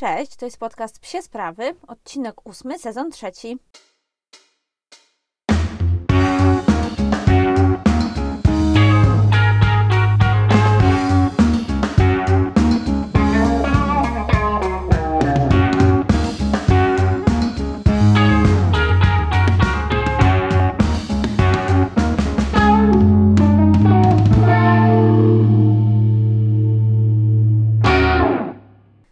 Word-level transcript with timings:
Cześć, 0.00 0.36
to 0.36 0.44
jest 0.44 0.58
podcast 0.58 0.98
Psie 0.98 1.22
Sprawy, 1.22 1.74
odcinek 1.86 2.46
ósmy, 2.46 2.78
sezon 2.78 3.10
trzeci. 3.10 3.58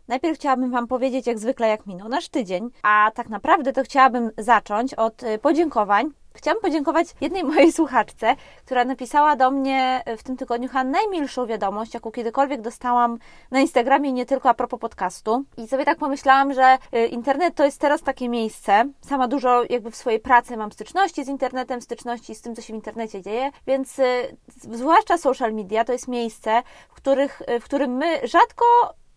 Najpierw 0.08 0.38
chciałabym 0.38 0.70
Wam 0.70 0.86
powiedzieć, 0.86 1.26
jak 1.26 1.38
zwykle, 1.38 1.68
jak 1.68 1.86
minął 1.86 2.08
nasz 2.08 2.28
tydzień, 2.28 2.70
a 2.82 3.10
tak 3.14 3.28
naprawdę 3.28 3.72
to 3.72 3.82
chciałabym 3.82 4.30
zacząć 4.38 4.94
od 4.94 5.22
y, 5.22 5.38
podziękowań. 5.38 6.10
Chciałam 6.34 6.60
podziękować 6.60 7.06
jednej 7.20 7.44
mojej 7.54 7.72
słuchaczce, 7.72 8.36
która 8.64 8.84
napisała 8.84 9.36
do 9.36 9.50
mnie 9.50 10.02
w 10.18 10.22
tym 10.22 10.36
tygodniu 10.36 10.68
chyba 10.68 10.84
najmilszą 10.84 11.46
wiadomość, 11.46 11.94
jaką 11.94 12.10
kiedykolwiek 12.10 12.60
dostałam 12.60 13.18
na 13.50 13.60
Instagramie, 13.60 14.12
nie 14.12 14.26
tylko 14.26 14.48
a 14.48 14.54
propos 14.54 14.80
podcastu. 14.80 15.44
I 15.56 15.68
sobie 15.68 15.84
tak 15.84 15.98
pomyślałam, 15.98 16.54
że 16.54 16.78
y, 16.94 17.06
internet 17.06 17.54
to 17.54 17.64
jest 17.64 17.80
teraz 17.80 18.02
takie 18.02 18.28
miejsce. 18.28 18.84
Sama 19.00 19.28
dużo 19.28 19.62
jakby 19.70 19.90
w 19.90 19.96
swojej 19.96 20.20
pracy 20.20 20.56
mam 20.56 20.72
styczności 20.72 21.24
z 21.24 21.28
internetem, 21.28 21.82
styczności 21.82 22.34
z 22.34 22.40
tym, 22.40 22.54
co 22.54 22.62
się 22.62 22.72
w 22.72 22.76
internecie 22.76 23.22
dzieje, 23.22 23.50
więc 23.66 23.98
y, 23.98 24.36
zwłaszcza 24.72 25.18
social 25.18 25.54
media 25.54 25.84
to 25.84 25.92
jest 25.92 26.08
miejsce, 26.08 26.62
w, 26.88 26.94
których, 26.94 27.42
w 27.60 27.64
którym 27.64 27.90
my 27.90 28.20
rzadko 28.24 28.64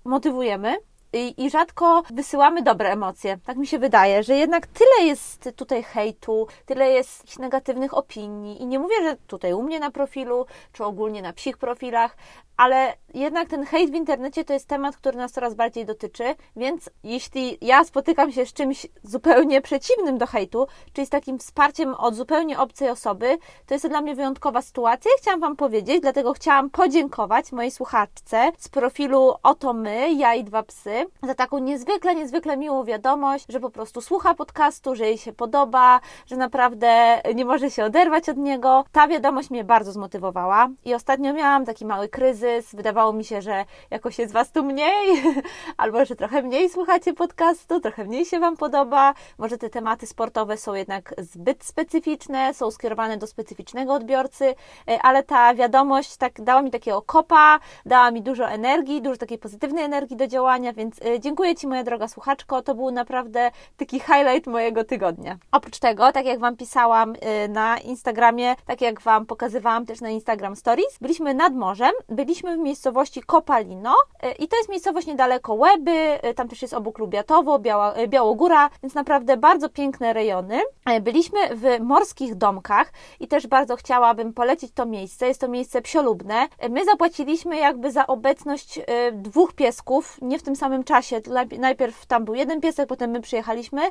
motywujemy 0.05 0.77
i, 1.13 1.45
i, 1.45 1.49
rzadko 1.49 2.03
wysyłamy 2.13 2.61
dobre 2.61 2.91
emocje. 2.91 3.37
Tak 3.45 3.57
mi 3.57 3.67
się 3.67 3.79
wydaje, 3.79 4.23
że 4.23 4.35
jednak 4.35 4.67
tyle 4.67 5.07
jest 5.07 5.49
tutaj 5.55 5.83
hejtu, 5.83 6.47
tyle 6.65 6.89
jest 6.89 7.39
negatywnych 7.39 7.93
opinii. 7.93 8.61
I 8.61 8.65
nie 8.65 8.79
mówię, 8.79 8.95
że 9.03 9.17
tutaj 9.27 9.53
u 9.53 9.63
mnie 9.63 9.79
na 9.79 9.91
profilu, 9.91 10.45
czy 10.73 10.83
ogólnie 10.83 11.21
na 11.21 11.33
psich 11.33 11.57
profilach, 11.57 12.17
ale 12.57 12.93
jednak 13.13 13.49
ten 13.49 13.65
hejt 13.65 13.91
w 13.91 13.95
internecie 13.95 14.45
to 14.45 14.53
jest 14.53 14.67
temat, 14.67 14.97
który 14.97 15.17
nas 15.17 15.31
coraz 15.31 15.53
bardziej 15.53 15.85
dotyczy, 15.85 16.35
więc 16.55 16.89
jeśli 17.03 17.57
ja 17.61 17.83
spotykam 17.83 18.31
się 18.31 18.45
z 18.45 18.53
czymś 18.53 18.87
zupełnie 19.03 19.61
przeciwnym 19.61 20.17
do 20.17 20.27
hejtu, 20.27 20.67
czyli 20.93 21.07
z 21.07 21.09
takim 21.09 21.39
wsparciem 21.39 21.93
od 21.93 22.15
zupełnie 22.15 22.59
obcej 22.59 22.89
osoby, 22.89 23.37
to 23.65 23.73
jest 23.73 23.83
to 23.83 23.89
dla 23.89 24.01
mnie 24.01 24.15
wyjątkowa 24.15 24.61
sytuacja 24.61 25.11
i 25.11 25.21
chciałam 25.21 25.39
Wam 25.39 25.55
powiedzieć, 25.55 26.01
dlatego 26.01 26.33
chciałam 26.33 26.69
podziękować 26.69 27.51
mojej 27.51 27.71
słuchaczce 27.71 28.51
z 28.57 28.69
profilu 28.69 29.33
Oto 29.43 29.73
My, 29.73 30.13
ja 30.13 30.35
i 30.35 30.43
dwa 30.43 30.63
psy, 30.63 31.00
za 31.23 31.35
taką 31.35 31.59
niezwykle, 31.59 32.15
niezwykle 32.15 32.57
miłą 32.57 32.83
wiadomość, 32.83 33.45
że 33.49 33.59
po 33.59 33.69
prostu 33.69 34.01
słucha 34.01 34.33
podcastu, 34.33 34.95
że 34.95 35.05
jej 35.05 35.17
się 35.17 35.33
podoba, 35.33 35.99
że 36.25 36.37
naprawdę 36.37 37.21
nie 37.35 37.45
może 37.45 37.71
się 37.71 37.85
oderwać 37.85 38.29
od 38.29 38.37
niego. 38.37 38.83
Ta 38.91 39.07
wiadomość 39.07 39.49
mnie 39.49 39.63
bardzo 39.63 39.91
zmotywowała 39.91 40.69
i 40.85 40.93
ostatnio 40.93 41.33
miałam 41.33 41.65
taki 41.65 41.85
mały 41.85 42.09
kryzys. 42.09 42.75
Wydawało 42.75 43.13
mi 43.13 43.25
się, 43.25 43.41
że 43.41 43.65
jakoś 43.89 44.19
jest 44.19 44.33
Was 44.33 44.51
tu 44.51 44.63
mniej, 44.63 45.23
albo 45.77 46.05
że 46.05 46.15
trochę 46.15 46.41
mniej 46.41 46.69
słuchacie 46.69 47.13
podcastu, 47.13 47.79
trochę 47.79 48.05
mniej 48.05 48.25
się 48.25 48.39
Wam 48.39 48.57
podoba. 48.57 49.13
Może 49.37 49.57
te 49.57 49.69
tematy 49.69 50.07
sportowe 50.07 50.57
są 50.57 50.73
jednak 50.73 51.13
zbyt 51.17 51.63
specyficzne, 51.63 52.53
są 52.53 52.71
skierowane 52.71 53.17
do 53.17 53.27
specyficznego 53.27 53.93
odbiorcy, 53.93 54.55
e, 54.87 55.01
ale 55.01 55.23
ta 55.23 55.53
wiadomość 55.53 56.17
tak 56.17 56.41
dała 56.41 56.61
mi 56.61 56.71
takiego 56.71 57.01
kopa, 57.01 57.59
dała 57.85 58.11
mi 58.11 58.21
dużo 58.21 58.49
energii, 58.49 59.01
dużo 59.01 59.17
takiej 59.17 59.37
pozytywnej 59.37 59.83
energii 59.83 60.17
do 60.17 60.27
działania, 60.27 60.73
więc 60.73 60.90
e, 61.05 61.19
dziękuję 61.19 61.55
Ci, 61.55 61.67
moja 61.67 61.83
droga 61.83 62.07
słuchaczko. 62.07 62.61
To 62.61 62.75
był 62.75 62.91
naprawdę 62.91 63.51
taki 63.77 63.99
highlight 63.99 64.47
mojego 64.47 64.83
tygodnia. 64.83 65.37
Oprócz 65.51 65.79
tego, 65.79 66.11
tak 66.11 66.25
jak 66.25 66.39
Wam 66.39 66.57
pisałam 66.57 67.13
e, 67.21 67.47
na 67.47 67.77
Instagramie, 67.77 68.55
tak 68.65 68.81
jak 68.81 69.01
Wam 69.01 69.25
pokazywałam 69.25 69.85
też 69.85 70.01
na 70.01 70.09
Instagram 70.09 70.55
Stories, 70.55 70.97
byliśmy 71.01 71.33
nad 71.33 71.53
morzem, 71.53 71.91
byliśmy 72.09 72.55
w 72.55 72.59
miejscowości 72.59 73.21
Kopalino 73.21 73.95
e, 74.21 74.31
i 74.31 74.47
to 74.47 74.57
jest 74.57 74.69
miejscowość 74.69 75.07
niedaleko 75.07 75.53
Łeby, 75.53 76.19
tam 76.35 76.47
też 76.47 76.61
jest 76.61 76.73
obok 76.73 76.97
Lubiatowo, 76.97 77.59
Biała, 77.59 77.93
Białogóra, 78.07 78.69
więc 78.83 78.95
naprawdę 78.95 79.37
bardzo 79.37 79.69
piękne 79.69 80.13
rejony. 80.13 80.59
Byliśmy 81.01 81.39
w 81.55 81.79
morskich 81.79 82.35
domkach 82.35 82.93
i 83.19 83.27
też 83.27 83.47
bardzo 83.47 83.75
chciałabym 83.75 84.33
polecić 84.33 84.71
to 84.71 84.85
miejsce. 84.85 85.27
Jest 85.27 85.41
to 85.41 85.47
miejsce 85.47 85.81
psiolubne. 85.81 86.47
My 86.69 86.85
zapłaciliśmy 86.85 87.57
jakby 87.57 87.91
za 87.91 88.07
obecność 88.07 88.79
dwóch 89.11 89.53
piesków, 89.53 90.17
nie 90.21 90.39
w 90.39 90.43
tym 90.43 90.55
samym 90.55 90.80
czasie. 90.83 91.21
Najpierw 91.59 92.05
tam 92.05 92.25
był 92.25 92.35
jeden 92.35 92.61
piesek, 92.61 92.87
potem 92.87 93.11
my 93.11 93.21
przyjechaliśmy, 93.21 93.81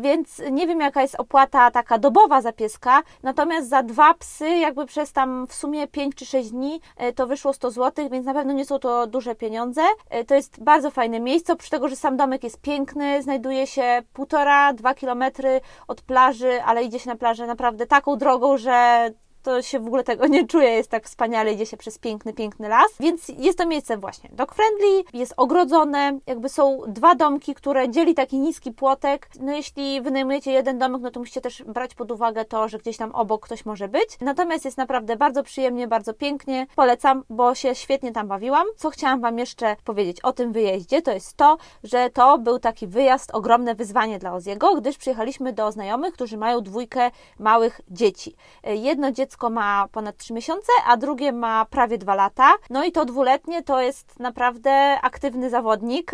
więc 0.00 0.42
nie 0.50 0.66
wiem 0.66 0.80
jaka 0.80 1.02
jest 1.02 1.14
opłata 1.14 1.70
taka 1.70 1.98
dobowa 1.98 2.40
za 2.40 2.52
pieska, 2.52 3.02
natomiast 3.22 3.68
za 3.68 3.82
dwa 3.82 4.14
psy 4.14 4.48
jakby 4.48 4.86
przez 4.86 5.12
tam 5.12 5.46
w 5.46 5.54
sumie 5.54 5.88
5 5.88 6.14
czy 6.14 6.26
6 6.26 6.50
dni 6.50 6.80
to 7.14 7.26
wyszło 7.26 7.52
100 7.52 7.70
zł 7.70 8.08
więc 8.10 8.26
na 8.26 8.34
pewno 8.34 8.52
nie 8.52 8.64
są 8.64 8.78
to 8.78 9.06
duże 9.06 9.34
pieniądze. 9.34 9.82
E, 10.10 10.24
to 10.24 10.34
jest 10.34 10.62
bardzo 10.62 10.90
fajne 10.90 11.20
miejsce, 11.20 11.52
oprócz 11.52 11.70
tego, 11.70 11.88
że 11.88 11.96
sam 11.96 12.16
domek 12.16 12.44
jest 12.44 12.60
piękny, 12.60 13.22
znajduje 13.22 13.66
się 13.66 14.02
półtora, 14.12 14.72
dwa 14.72 14.94
kilometry 14.94 15.60
od 15.88 16.02
plaży, 16.02 16.62
ale 16.62 16.84
idzie 16.84 16.98
się 16.98 17.10
na 17.10 17.16
plażę 17.16 17.46
naprawdę 17.46 17.86
taką 17.86 18.16
drogą, 18.16 18.56
że 18.56 19.10
to 19.48 19.62
się 19.62 19.80
w 19.80 19.86
ogóle 19.86 20.04
tego 20.04 20.26
nie 20.26 20.46
czuje, 20.46 20.68
jest 20.68 20.90
tak 20.90 21.04
wspaniale, 21.04 21.52
idzie 21.52 21.66
się 21.66 21.76
przez 21.76 21.98
piękny, 21.98 22.32
piękny 22.32 22.68
las, 22.68 22.88
więc 23.00 23.28
jest 23.28 23.58
to 23.58 23.66
miejsce 23.66 23.96
właśnie 23.98 24.30
dog 24.32 24.54
friendly, 24.54 25.04
jest 25.12 25.34
ogrodzone, 25.36 26.18
jakby 26.26 26.48
są 26.48 26.80
dwa 26.86 27.14
domki, 27.14 27.54
które 27.54 27.88
dzieli 27.88 28.14
taki 28.14 28.38
niski 28.38 28.72
płotek, 28.72 29.28
no 29.40 29.52
jeśli 29.52 30.00
wynajmujecie 30.00 30.52
jeden 30.52 30.78
domek, 30.78 31.02
no 31.02 31.10
to 31.10 31.20
musicie 31.20 31.40
też 31.40 31.62
brać 31.62 31.94
pod 31.94 32.10
uwagę 32.10 32.44
to, 32.44 32.68
że 32.68 32.78
gdzieś 32.78 32.96
tam 32.96 33.14
obok 33.14 33.44
ktoś 33.44 33.66
może 33.66 33.88
być, 33.88 34.08
natomiast 34.20 34.64
jest 34.64 34.76
naprawdę 34.76 35.16
bardzo 35.16 35.42
przyjemnie, 35.42 35.88
bardzo 35.88 36.14
pięknie, 36.14 36.66
polecam, 36.76 37.24
bo 37.30 37.54
się 37.54 37.74
świetnie 37.74 38.12
tam 38.12 38.28
bawiłam. 38.28 38.66
Co 38.76 38.90
chciałam 38.90 39.20
Wam 39.20 39.38
jeszcze 39.38 39.76
powiedzieć 39.84 40.20
o 40.20 40.32
tym 40.32 40.52
wyjeździe, 40.52 41.02
to 41.02 41.12
jest 41.12 41.36
to, 41.36 41.56
że 41.84 42.10
to 42.10 42.38
był 42.38 42.58
taki 42.58 42.86
wyjazd, 42.86 43.34
ogromne 43.34 43.74
wyzwanie 43.74 44.18
dla 44.18 44.34
Oziego, 44.34 44.74
gdyż 44.74 44.98
przyjechaliśmy 44.98 45.52
do 45.52 45.72
znajomych, 45.72 46.14
którzy 46.14 46.36
mają 46.36 46.60
dwójkę 46.60 47.10
małych 47.38 47.80
dzieci. 47.90 48.34
Jedno 48.64 49.12
dziecko 49.12 49.37
dziecko 49.38 49.50
ma 49.50 49.88
ponad 49.92 50.16
3 50.16 50.34
miesiące, 50.34 50.72
a 50.86 50.96
drugie 50.96 51.32
ma 51.32 51.64
prawie 51.64 51.98
2 51.98 52.14
lata. 52.14 52.52
No 52.70 52.84
i 52.84 52.92
to 52.92 53.04
dwuletnie 53.04 53.62
to 53.62 53.80
jest 53.80 54.18
naprawdę 54.18 55.00
aktywny 55.02 55.50
zawodnik. 55.50 56.12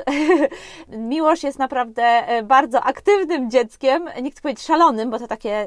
Miłosz 0.88 1.42
jest 1.42 1.58
naprawdę 1.58 2.02
e, 2.02 2.42
bardzo 2.42 2.82
aktywnym 2.82 3.50
dzieckiem. 3.50 4.08
Nie 4.22 4.30
chcę 4.30 4.40
powiedzieć 4.42 4.64
szalonym, 4.64 5.10
bo 5.10 5.18
to 5.18 5.26
takie 5.26 5.66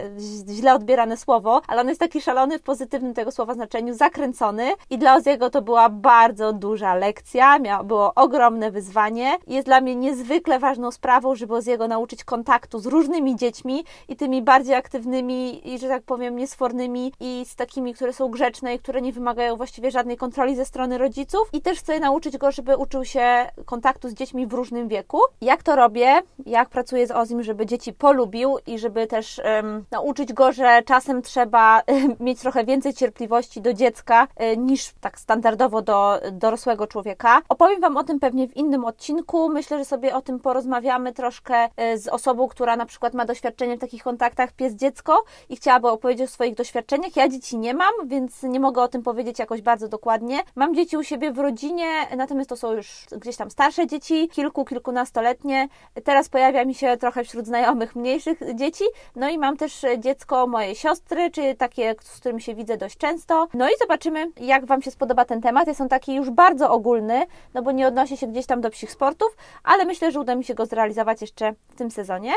źle 0.50 0.73
odbierane 0.73 1.18
słowo, 1.18 1.62
ale 1.68 1.81
on 1.81 1.88
jest 1.88 2.00
taki 2.00 2.22
szalony 2.22 2.59
w 2.59 2.62
pozytywnym 2.62 3.13
tego 3.13 3.31
słowa 3.31 3.53
znaczeniu, 3.53 3.94
zakręcony. 3.94 4.72
I 4.89 4.97
dla 4.97 5.16
Oziego 5.16 5.50
to 5.50 5.62
była 5.62 5.89
bardzo 5.89 6.53
duża 6.53 6.95
lekcja, 6.95 7.59
miało, 7.59 7.84
było 7.84 8.13
ogromne 8.16 8.72
wyzwanie. 8.72 9.38
Jest 9.47 9.68
dla 9.68 9.81
mnie 9.81 9.95
niezwykle 9.95 10.59
ważną 10.59 10.91
sprawą, 10.91 11.35
żeby 11.35 11.56
Oziego 11.56 11.88
nauczyć 11.88 12.24
kontaktu 12.24 12.79
z 12.79 12.85
różnymi 12.85 13.35
dziećmi 13.35 13.84
i 14.07 14.16
tymi 14.16 14.41
bardziej 14.41 14.75
aktywnymi 14.75 15.74
i, 15.74 15.79
że 15.79 15.88
tak 15.88 16.03
powiem, 16.03 16.35
niesfornymi 16.35 17.13
i 17.19 17.47
z 17.47 17.56
takimi, 17.56 17.94
które 17.94 18.13
są 18.13 18.30
grzeczne 18.30 18.75
i 18.75 18.80
które 18.80 19.02
nie 19.02 19.13
wymagają 19.13 19.56
właściwie 19.56 19.91
żadnej 19.91 20.18
kontroli 20.18 20.56
ze 20.56 20.66
strony 20.66 20.97
rodziców. 20.97 21.50
I 21.53 21.62
też 21.62 21.80
chcę 21.80 22.00
nauczyć 22.00 22.38
go, 22.38 22.52
żeby 22.52 22.78
uczył 22.78 23.06
się 23.06 23.50
kontaktu 23.66 24.09
z 24.09 24.13
dziećmi 24.13 24.47
w 24.47 24.53
różnym 24.53 24.88
wieku. 24.88 25.19
Jak 25.41 25.63
to 25.63 25.75
robię? 25.75 26.22
Jak 26.46 26.69
pracuję 26.69 27.07
z 27.07 27.12
Ozim, 27.12 27.44
żeby 27.44 27.66
dzieci 27.66 27.94
polubił 27.94 28.57
i 28.68 28.80
żeby 28.80 29.07
też 29.07 29.41
um, 29.46 29.86
nauczyć 29.91 30.34
go, 30.34 30.52
że 30.52 30.81
czasem 30.86 31.22
trzeba 31.22 31.81
um, 31.88 32.16
mieć 32.25 32.40
trochę 32.40 32.63
więcej 32.63 32.94
cierpliwości 32.94 33.62
do 33.62 33.74
dziecka 33.74 34.28
um, 34.36 34.66
niż 34.66 34.94
tak 35.02 35.19
standardowo 35.19 35.81
do 35.81 36.19
dorosłego 36.31 36.88
człowieka. 36.88 37.41
Opowiem 37.50 37.81
Wam 37.81 37.97
o 37.97 38.03
tym 38.03 38.19
pewnie 38.19 38.47
w 38.47 38.57
innym 38.57 38.86
odcinku. 38.86 39.50
Myślę, 39.50 39.78
że 39.78 39.86
sobie 39.86 40.16
o 40.16 40.22
tym 40.22 40.40
porozmawiamy 40.40 41.13
troszkę 41.13 41.69
e, 41.77 41.98
z 41.98 42.07
osobą, 42.07 42.48
która 42.48 42.75
na 42.75 42.86
przykład 42.86 43.13
ma 43.13 43.25
doświadczenie 43.25 43.77
w 43.77 43.80
takich 43.80 44.04
kontaktach 44.04 44.51
pies-dziecko 44.51 45.24
i 45.50 45.56
chciałaby 45.56 45.88
opowiedzieć 45.88 46.30
o 46.30 46.33
swoich 46.33 46.56
doświadczeniach. 46.56 47.16
Ja 47.16 47.26
dzieci 47.29 47.57
nie 47.57 47.74
mam, 47.74 47.94
więc 48.06 48.44
nie 48.44 48.59
mogę 48.59 48.81
o 48.81 48.88
tym 48.88 49.03
powiedzieć 49.03 49.39
jakoś 49.39 49.62
bardzo 49.62 49.88
dokładnie. 49.88 50.39
Mam 50.56 50.75
dzieci 50.75 50.97
u 50.97 51.03
siebie 51.03 51.31
w 51.31 51.39
rodzinie, 51.39 51.88
natomiast 52.18 52.50
to 52.50 52.57
są 52.57 52.71
już 52.71 53.06
gdzieś 53.12 53.38
tam 53.38 53.51
starsze 53.51 53.88
dzieci, 53.88 54.29
kilku, 54.29 54.65
kilkunastoletnie. 54.65 55.68
Teraz 56.03 56.29
pojawia 56.29 56.65
mi 56.65 56.75
się 56.75 56.97
trochę 56.97 57.24
wśród 57.24 57.45
znajomych 57.45 57.95
mniejszych 57.95 58.39
dzieci. 58.56 58.83
No 59.15 59.29
i 59.29 59.38
mam 59.38 59.57
też 59.57 59.85
dziecko 59.97 60.47
mojej 60.47 60.75
siostry, 60.75 61.31
czyli 61.31 61.56
takie, 61.56 61.95
z 62.01 62.19
którym 62.19 62.39
się 62.39 62.56
widzę 62.56 62.77
dość 62.77 62.97
często. 62.97 63.47
No 63.53 63.69
i 63.69 63.71
zobaczymy, 63.80 64.31
jak 64.39 64.65
Wam 64.65 64.81
się 64.81 64.91
spodoba 64.91 65.25
ten 65.25 65.41
temat. 65.41 65.68
Jest 65.68 65.81
on 65.81 65.89
taki 65.89 66.15
już 66.15 66.30
bardzo 66.30 66.71
ogólny, 66.71 67.25
no 67.53 67.62
bo 67.62 67.71
nie 67.71 67.88
odnosi 67.88 68.18
się 68.18 68.27
gdzieś 68.27 68.45
tam 68.45 68.62
do 68.62 68.69
psich 68.69 68.91
sportów, 68.91 69.38
ale 69.63 69.85
myślę, 69.85 70.12
że 70.12 70.19
uda 70.19 70.35
mi 70.35 70.44
się 70.44 70.53
go 70.53 70.65
zrealizować 70.65 71.21
jeszcze 71.21 71.53
w 71.69 71.75
tym 71.75 71.91
sezonie. 71.91 72.31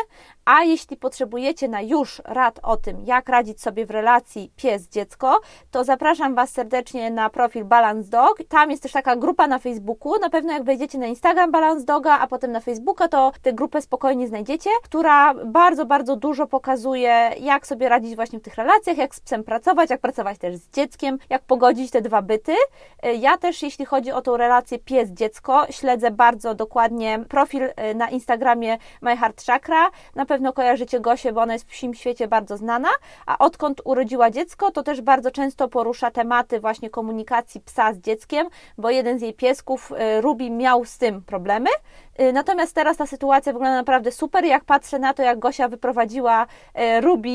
A 0.45 0.65
jeśli 0.65 0.97
potrzebujecie 0.97 1.69
na 1.69 1.81
już 1.81 2.23
rad 2.25 2.61
o 2.63 2.77
tym, 2.77 3.01
jak 3.05 3.29
radzić 3.29 3.61
sobie 3.61 3.87
w 3.87 3.91
relacji 3.91 4.53
pies 4.57 4.80
pies, 4.81 4.89
dziecko, 4.89 5.41
to 5.71 5.85
zapraszam 5.85 6.35
Was 6.35 6.51
serdecznie 6.51 7.11
na 7.11 7.31
profil 7.31 7.65
Balance 7.65 8.11
Dog. 8.11 8.39
Tam 8.49 8.71
jest 8.71 8.83
też 8.83 8.93
taka 8.93 9.17
grupa 9.17 9.47
na 9.47 9.59
Facebooku. 9.59 10.19
Na 10.21 10.31
pewno 10.31 10.53
jak 10.53 10.65
wejdziecie 10.65 10.99
na 10.99 11.07
Instagram 11.07 11.51
Balance 11.51 11.85
Doga, 11.85 12.19
a 12.19 12.27
potem 12.27 12.53
na 12.53 12.61
Facebooka, 12.61 13.09
to 13.09 13.33
tę 13.43 13.53
grupę 13.53 13.83
spokojnie 13.83 14.29
znajdziecie, 14.29 14.71
która 14.83 15.35
bardzo, 15.35 15.87
bardzo 15.87 16.17
dużo 16.17 16.47
pokazuje, 16.47 17.31
jak 17.41 17.67
sobie 17.67 17.89
radzić 17.89 18.17
właśnie 18.17 18.39
w 18.39 18.43
tych 18.43 18.55
relacjach, 18.55 18.97
jak 18.97 19.15
z 19.15 19.21
psem 19.21 19.45
pracować, 19.45 19.91
jak 19.91 20.01
pracować 20.01 20.39
też 20.39 20.57
z 20.57 20.71
dzieckiem, 20.71 21.19
jak 21.31 21.43
pogodzić 21.43 21.91
te 21.91 22.01
dwa 22.01 22.23
byty. 22.23 22.55
Ja 23.19 23.39
też, 23.39 23.63
jeśli 23.63 23.85
chodzi 23.85 24.13
o 24.13 24.23
tą 24.23 24.37
relację 24.37 24.79
pies-dziecko, 24.79 25.67
śledzę 25.71 26.11
bardzo 26.11 26.55
dokładnie 26.55 27.25
profil 27.29 27.63
y, 27.63 27.95
na 27.95 28.09
Instagramie 28.09 28.79
My 29.03 29.17
Heart 29.17 29.47
Chakra. 29.47 29.91
Na 30.15 30.27
pewno 30.27 30.53
kojarzycie 30.53 31.01
Gosię, 31.01 31.33
bo 31.33 31.41
ona 31.41 31.53
jest 31.53 31.65
w 31.65 31.69
psim 31.69 31.95
świecie 31.95 32.29
bardzo 32.29 32.57
znana, 32.57 32.89
a 33.27 33.39
odkąd 33.39 33.81
urodziła 33.85 34.31
dziecko, 34.31 34.70
to 34.71 34.83
też 34.83 35.01
bardzo 35.01 35.31
często 35.31 35.69
porusza 35.69 36.11
tematy 36.11 36.61
właśnie 36.61 36.91
komunikacji 36.91 37.61
psa 37.61 37.93
z 37.93 37.99
dzieckiem, 37.99 38.47
bo 38.79 38.91
jeden 38.91 39.19
z 39.19 39.23
jej 39.23 39.35
piesków, 39.35 39.93
y, 39.93 40.21
Ruby, 40.21 40.51
miał 40.51 40.85
z 40.85 40.99
tym 40.99 41.23
problemy. 41.23 41.71
Y, 42.21 42.33
natomiast 42.33 42.75
teraz 42.75 42.97
ta 42.97 43.07
sytuacja 43.07 43.53
wygląda 43.53 43.77
naprawdę 43.77 44.13
super. 44.13 44.45
Jak 44.45 44.65
patrzę 44.65 44.99
na 44.99 45.15
to, 45.15 45.23
jak 45.23 45.39
Gosia 45.39 45.69
wyprowadziła 45.69 46.47
Ruby 47.01 47.31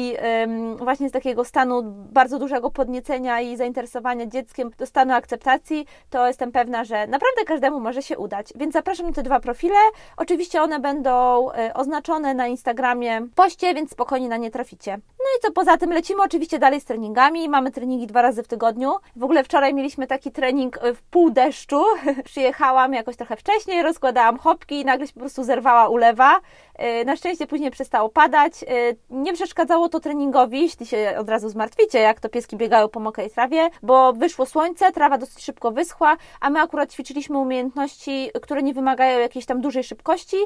właśnie 0.77 1.09
z 1.09 1.11
takiego 1.11 1.45
stanu 1.45 1.81
bardzo 2.11 2.39
dużego 2.39 2.71
podniecenia 2.71 3.41
i 3.41 3.57
zainteresowania 3.57 4.25
dzieckiem 4.25 4.71
do 4.77 4.85
stanu 4.85 5.13
akceptacji, 5.13 5.85
to 6.09 6.27
jestem 6.27 6.51
pewna, 6.51 6.83
że 6.83 7.07
naprawdę 7.07 7.43
każdemu 7.45 7.79
może 7.79 8.01
się 8.01 8.17
udać. 8.17 8.53
Więc 8.55 8.73
zapraszam 8.73 9.07
na 9.07 9.13
te 9.13 9.23
dwa 9.23 9.39
profile. 9.39 9.75
Oczywiście 10.17 10.61
one 10.61 10.79
będą 10.79 11.49
y, 11.51 11.73
oznaczone 11.73 12.33
na 12.33 12.47
Instagramie 12.47 13.21
w 13.21 13.33
poście, 13.33 13.73
więc 13.73 13.91
spokojnie 13.91 14.29
na 14.29 14.37
nie 14.37 14.51
traficie. 14.51 14.97
No 15.25 15.29
i 15.37 15.41
co 15.41 15.51
poza 15.51 15.77
tym, 15.77 15.91
lecimy 15.91 16.23
oczywiście 16.23 16.59
dalej 16.59 16.81
z 16.81 16.85
treningami. 16.85 17.49
Mamy 17.49 17.71
treningi 17.71 18.07
dwa 18.07 18.21
razy 18.21 18.43
w 18.43 18.47
tygodniu. 18.47 18.93
W 19.15 19.23
ogóle 19.23 19.43
wczoraj 19.43 19.73
mieliśmy 19.73 20.07
taki 20.07 20.31
trening 20.31 20.77
y, 20.83 20.93
w 20.93 21.01
pół 21.01 21.29
deszczu. 21.29 21.83
Przyjechałam 22.23 22.93
jakoś 22.93 23.15
trochę 23.15 23.35
wcześniej, 23.35 23.83
rozkładałam 23.83 24.37
hopki 24.37 24.81
i 24.81 24.85
nagle 24.85 25.07
się 25.07 25.13
po 25.13 25.19
prostu 25.19 25.43
zerwała 25.43 25.89
ulewa. 25.89 26.35
Y, 27.01 27.05
na 27.05 27.15
szczęście 27.15 27.47
później 27.47 27.71
przestało 27.71 28.09
padać. 28.09 28.53
Nie 29.09 29.33
przeszkadzało 29.33 29.89
to 29.89 29.99
treningowi, 29.99 30.61
jeśli 30.61 30.85
się 30.85 31.15
od 31.19 31.29
razu 31.29 31.49
zmartwicie, 31.49 31.99
jak 31.99 32.19
to 32.19 32.29
pieski 32.29 32.57
biegają 32.57 32.87
po 32.87 32.99
mokrej 32.99 33.29
trawie, 33.29 33.69
bo 33.83 34.13
wyszło 34.13 34.45
słońce, 34.45 34.91
trawa 34.91 35.17
dosyć 35.17 35.43
szybko 35.43 35.71
wyschła, 35.71 36.17
a 36.41 36.49
my 36.49 36.59
akurat 36.59 36.91
ćwiczyliśmy 36.91 37.37
umiejętności, 37.37 38.29
które 38.41 38.63
nie 38.63 38.73
wymagają 38.73 39.19
jakiejś 39.19 39.45
tam 39.45 39.61
dużej 39.61 39.83
szybkości, 39.83 40.37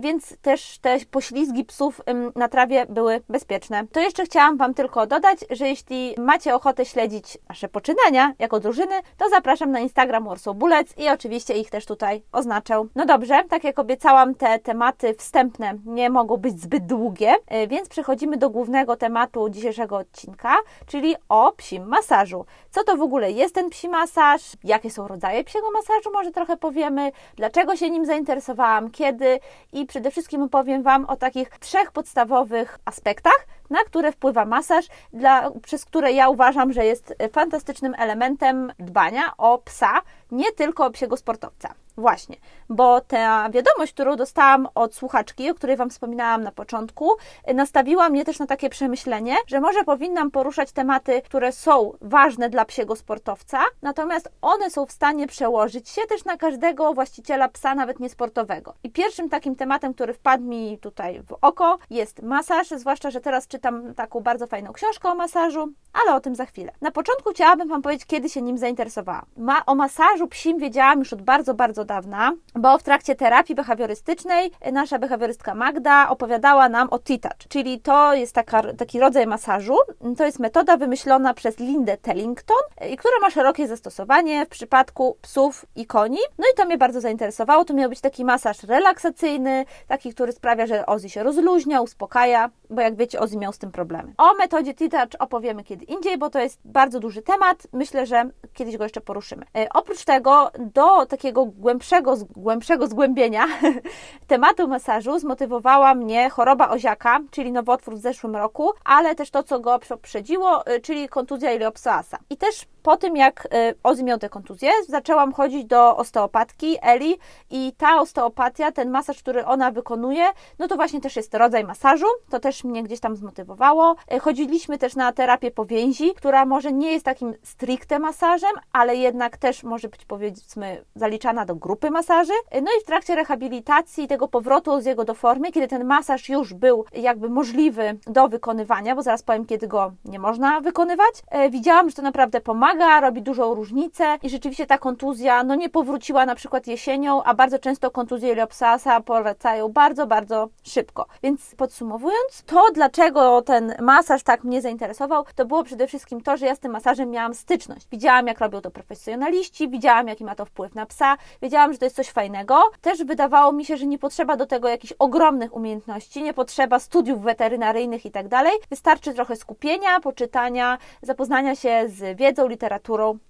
więc 0.00 0.36
też 0.42 0.78
te 0.78 0.98
poślizgi 1.10 1.64
psów 1.64 2.00
na 2.34 2.48
trawie 2.48 2.86
były 2.88 3.20
bezpieczne. 3.28 3.86
To 3.92 4.00
jeszcze 4.00 4.19
chciałam 4.24 4.56
Wam 4.56 4.74
tylko 4.74 5.06
dodać, 5.06 5.38
że 5.50 5.68
jeśli 5.68 6.14
macie 6.18 6.54
ochotę 6.54 6.84
śledzić 6.84 7.38
nasze 7.48 7.68
poczynania 7.68 8.32
jako 8.38 8.60
drużyny, 8.60 8.94
to 9.16 9.28
zapraszam 9.28 9.70
na 9.70 9.80
Instagram 9.80 10.28
Bullets 10.54 10.98
i 10.98 11.08
oczywiście 11.08 11.54
ich 11.54 11.70
też 11.70 11.86
tutaj 11.86 12.22
oznaczę. 12.32 12.86
No 12.94 13.06
dobrze, 13.06 13.44
tak 13.48 13.64
jak 13.64 13.78
obiecałam, 13.78 14.34
te 14.34 14.58
tematy 14.58 15.14
wstępne 15.14 15.74
nie 15.84 16.10
mogą 16.10 16.36
być 16.36 16.60
zbyt 16.60 16.86
długie, 16.86 17.34
e, 17.46 17.66
więc 17.66 17.88
przechodzimy 17.88 18.36
do 18.36 18.50
głównego 18.50 18.96
tematu 18.96 19.48
dzisiejszego 19.48 19.96
odcinka, 19.96 20.56
czyli 20.86 21.16
o 21.28 21.52
psim 21.56 21.86
masażu. 21.86 22.46
Co 22.70 22.84
to 22.84 22.96
w 22.96 23.02
ogóle 23.02 23.32
jest 23.32 23.54
ten 23.54 23.70
psi 23.70 23.88
masaż? 23.88 24.42
Jakie 24.64 24.90
są 24.90 25.08
rodzaje 25.08 25.44
psiego 25.44 25.70
masażu? 25.70 26.10
Może 26.12 26.30
trochę 26.30 26.56
powiemy, 26.56 27.12
dlaczego 27.36 27.76
się 27.76 27.90
nim 27.90 28.06
zainteresowałam, 28.06 28.90
kiedy 28.90 29.40
i 29.72 29.86
przede 29.86 30.10
wszystkim 30.10 30.42
opowiem 30.42 30.82
Wam 30.82 31.04
o 31.04 31.16
takich 31.16 31.48
trzech 31.58 31.92
podstawowych 31.92 32.78
aspektach, 32.84 33.46
na 33.70 33.84
które 33.84 34.12
wpływa 34.12 34.44
masaż, 34.44 34.86
dla, 35.12 35.50
przez 35.62 35.84
które 35.84 36.12
ja 36.12 36.28
uważam, 36.28 36.72
że 36.72 36.84
jest 36.84 37.14
fantastycznym 37.32 37.94
elementem 37.98 38.72
dbania 38.78 39.22
o 39.38 39.58
psa, 39.58 40.02
nie 40.32 40.52
tylko 40.52 40.86
o 40.86 40.90
psiego 40.90 41.16
sportowca. 41.16 41.74
Właśnie, 41.96 42.36
bo 42.68 43.00
ta 43.00 43.50
wiadomość, 43.50 43.92
którą 43.92 44.16
dostałam 44.16 44.68
od 44.74 44.94
słuchaczki, 44.94 45.50
o 45.50 45.54
której 45.54 45.76
Wam 45.76 45.90
wspominałam 45.90 46.42
na 46.42 46.52
początku, 46.52 47.10
nastawiła 47.54 48.08
mnie 48.08 48.24
też 48.24 48.38
na 48.38 48.46
takie 48.46 48.70
przemyślenie, 48.70 49.36
że 49.46 49.60
może 49.60 49.84
powinnam 49.84 50.30
poruszać 50.30 50.72
tematy, 50.72 51.22
które 51.22 51.52
są 51.52 51.92
ważne 52.00 52.50
dla 52.50 52.64
psiego 52.64 52.96
sportowca, 52.96 53.58
natomiast 53.82 54.28
one 54.42 54.70
są 54.70 54.86
w 54.86 54.92
stanie 54.92 55.26
przełożyć 55.26 55.88
się 55.88 56.02
też 56.02 56.24
na 56.24 56.36
każdego 56.36 56.94
właściciela 56.94 57.48
psa, 57.48 57.74
nawet 57.74 58.00
niesportowego. 58.00 58.74
I 58.82 58.90
pierwszym 58.90 59.28
takim 59.28 59.56
tematem, 59.56 59.94
który 59.94 60.14
wpadł 60.14 60.44
mi 60.44 60.78
tutaj 60.78 61.22
w 61.22 61.36
oko, 61.40 61.78
jest 61.90 62.22
masaż, 62.22 62.68
zwłaszcza, 62.68 63.10
że 63.10 63.20
teraz 63.20 63.48
czytam 63.48 63.94
taką 63.94 64.20
bardzo 64.20 64.46
fajną 64.46 64.72
książkę 64.72 65.08
o 65.08 65.14
masażu, 65.14 65.72
ale 65.92 66.16
o 66.16 66.20
tym 66.20 66.34
za 66.34 66.46
chwilę. 66.46 66.72
Na 66.80 66.90
początku 66.90 67.30
chciałabym 67.30 67.68
Wam 67.68 67.82
powiedzieć, 67.82 68.06
kiedy 68.06 68.28
się 68.28 68.42
nim 68.42 68.58
zainteresowałam. 68.58 69.26
Ma, 69.36 69.66
o 69.66 69.74
masażu 69.74 70.19
psim 70.28 70.58
wiedziałam 70.58 70.98
już 70.98 71.12
od 71.12 71.22
bardzo, 71.22 71.54
bardzo 71.54 71.84
dawna, 71.84 72.32
bo 72.54 72.78
w 72.78 72.82
trakcie 72.82 73.14
terapii 73.14 73.54
behawiorystycznej 73.54 74.50
nasza 74.72 74.98
behawiorystka 74.98 75.54
Magda 75.54 76.08
opowiadała 76.08 76.68
nam 76.68 76.88
o 76.90 76.98
T-Touch, 76.98 77.48
czyli 77.48 77.80
to 77.80 78.14
jest 78.14 78.34
taka, 78.34 78.62
taki 78.74 79.00
rodzaj 79.00 79.26
masażu. 79.26 79.76
To 80.16 80.24
jest 80.24 80.38
metoda 80.38 80.76
wymyślona 80.76 81.34
przez 81.34 81.58
Lindę 81.58 81.96
Tellington 81.96 82.56
i 82.90 82.96
która 82.96 83.14
ma 83.20 83.30
szerokie 83.30 83.68
zastosowanie 83.68 84.46
w 84.46 84.48
przypadku 84.48 85.16
psów 85.22 85.66
i 85.76 85.86
koni. 85.86 86.18
No 86.38 86.44
i 86.52 86.56
to 86.56 86.64
mnie 86.64 86.78
bardzo 86.78 87.00
zainteresowało. 87.00 87.64
To 87.64 87.74
miał 87.74 87.90
być 87.90 88.00
taki 88.00 88.24
masaż 88.24 88.62
relaksacyjny, 88.62 89.64
taki, 89.86 90.14
który 90.14 90.32
sprawia, 90.32 90.66
że 90.66 90.86
Ozzy 90.86 91.08
się 91.08 91.22
rozluźnia, 91.22 91.80
uspokaja, 91.80 92.50
bo 92.70 92.82
jak 92.82 92.96
wiecie, 92.96 93.20
Ozzy 93.20 93.36
miał 93.36 93.52
z 93.52 93.58
tym 93.58 93.72
problemy. 93.72 94.14
O 94.18 94.34
metodzie 94.34 94.74
T-Touch 94.74 95.10
opowiemy 95.18 95.64
kiedy 95.64 95.84
indziej, 95.84 96.18
bo 96.18 96.30
to 96.30 96.38
jest 96.38 96.60
bardzo 96.64 97.00
duży 97.00 97.22
temat. 97.22 97.66
Myślę, 97.72 98.06
że 98.06 98.30
kiedyś 98.54 98.76
go 98.76 98.84
jeszcze 98.84 99.00
poruszymy. 99.00 99.46
E, 99.56 99.68
oprócz 99.74 100.04
tego, 100.10 100.50
do 100.58 101.06
takiego 101.06 101.44
głębszego, 101.44 102.14
głębszego 102.36 102.86
zgłębienia 102.86 103.46
tematu 104.26 104.68
masażu 104.68 105.18
zmotywowała 105.18 105.94
mnie 105.94 106.30
choroba 106.30 106.68
oziaka, 106.68 107.20
czyli 107.30 107.52
nowotwór 107.52 107.94
w 107.94 108.00
zeszłym 108.00 108.36
roku, 108.36 108.70
ale 108.84 109.14
też 109.14 109.30
to, 109.30 109.42
co 109.42 109.60
go 109.60 109.78
poprzedziło, 109.88 110.66
e, 110.66 110.80
czyli 110.80 111.08
kontuzja 111.08 111.52
iliopsoasa. 111.52 112.18
I 112.30 112.36
też 112.36 112.66
po 112.82 112.96
tym, 112.96 113.16
jak 113.16 113.46
y, 113.46 113.74
Ozzy 113.82 114.04
miał 114.04 114.18
tę 114.18 114.28
kontuzję, 114.28 114.70
zaczęłam 114.88 115.32
chodzić 115.32 115.64
do 115.64 115.96
osteopatki 115.96 116.76
Eli 116.82 117.18
i 117.50 117.72
ta 117.78 118.00
osteopatia, 118.00 118.72
ten 118.72 118.90
masaż, 118.90 119.18
który 119.18 119.46
ona 119.46 119.70
wykonuje, 119.70 120.24
no 120.58 120.68
to 120.68 120.76
właśnie 120.76 121.00
też 121.00 121.16
jest 121.16 121.34
rodzaj 121.34 121.64
masażu, 121.64 122.06
to 122.30 122.40
też 122.40 122.64
mnie 122.64 122.82
gdzieś 122.82 123.00
tam 123.00 123.16
zmotywowało. 123.16 123.96
Y, 124.14 124.20
chodziliśmy 124.20 124.78
też 124.78 124.96
na 124.96 125.12
terapię 125.12 125.50
powięzi, 125.50 126.14
która 126.14 126.44
może 126.44 126.72
nie 126.72 126.92
jest 126.92 127.04
takim 127.04 127.34
stricte 127.42 127.98
masażem, 127.98 128.50
ale 128.72 128.96
jednak 128.96 129.36
też 129.36 129.62
może 129.62 129.88
być 129.88 130.04
powiedzmy 130.04 130.84
zaliczana 130.94 131.44
do 131.44 131.54
grupy 131.54 131.90
masaży. 131.90 132.32
Y, 132.32 132.62
no 132.62 132.70
i 132.78 132.82
w 132.82 132.86
trakcie 132.86 133.14
rehabilitacji 133.14 134.08
tego 134.08 134.28
powrotu 134.28 134.80
z 134.80 134.84
jego 134.84 135.04
do 135.04 135.14
formy, 135.14 135.52
kiedy 135.52 135.68
ten 135.68 135.84
masaż 135.84 136.28
już 136.28 136.54
był 136.54 136.84
jakby 136.92 137.28
możliwy 137.28 137.98
do 138.06 138.28
wykonywania, 138.28 138.96
bo 138.96 139.02
zaraz 139.02 139.22
powiem, 139.22 139.46
kiedy 139.46 139.68
go 139.68 139.92
nie 140.04 140.18
można 140.18 140.60
wykonywać, 140.60 141.14
widziałam, 141.50 141.90
że 141.90 141.96
to 141.96 142.02
naprawdę 142.02 142.40
pomaga 142.40 142.69
pomaga, 142.70 143.00
robi 143.00 143.22
dużą 143.22 143.54
różnicę 143.54 144.18
i 144.22 144.30
rzeczywiście 144.30 144.66
ta 144.66 144.78
kontuzja 144.78 145.44
no 145.44 145.54
nie 145.54 145.68
powróciła 145.68 146.26
na 146.26 146.34
przykład 146.34 146.66
jesienią, 146.66 147.22
a 147.22 147.34
bardzo 147.34 147.58
często 147.58 147.90
kontuzje 147.90 148.32
Iliopsasa 148.32 149.00
powracają 149.00 149.68
bardzo, 149.68 150.06
bardzo 150.06 150.48
szybko. 150.62 151.06
Więc 151.22 151.54
podsumowując, 151.54 152.42
to 152.46 152.62
dlaczego 152.74 153.42
ten 153.42 153.74
masaż 153.80 154.22
tak 154.22 154.44
mnie 154.44 154.62
zainteresował, 154.62 155.24
to 155.34 155.46
było 155.46 155.64
przede 155.64 155.86
wszystkim 155.86 156.20
to, 156.20 156.36
że 156.36 156.46
ja 156.46 156.54
z 156.54 156.58
tym 156.58 156.72
masażem 156.72 157.10
miałam 157.10 157.34
styczność. 157.34 157.86
Widziałam, 157.90 158.26
jak 158.26 158.40
robią 158.40 158.60
to 158.60 158.70
profesjonaliści, 158.70 159.68
widziałam, 159.68 160.08
jaki 160.08 160.24
ma 160.24 160.34
to 160.34 160.44
wpływ 160.44 160.74
na 160.74 160.86
psa, 160.86 161.16
wiedziałam, 161.42 161.72
że 161.72 161.78
to 161.78 161.84
jest 161.84 161.96
coś 161.96 162.10
fajnego. 162.10 162.62
Też 162.80 163.04
wydawało 163.04 163.52
mi 163.52 163.64
się, 163.64 163.76
że 163.76 163.86
nie 163.86 163.98
potrzeba 163.98 164.36
do 164.36 164.46
tego 164.46 164.68
jakichś 164.68 164.92
ogromnych 164.98 165.54
umiejętności, 165.54 166.22
nie 166.22 166.34
potrzeba 166.34 166.78
studiów 166.78 167.22
weterynaryjnych 167.22 168.06
i 168.06 168.10
tak 168.10 168.28
dalej. 168.28 168.52
Wystarczy 168.70 169.14
trochę 169.14 169.36
skupienia, 169.36 170.00
poczytania, 170.00 170.78
zapoznania 171.02 171.56
się 171.56 171.84
z 171.88 172.18
wiedzą, 172.18 172.48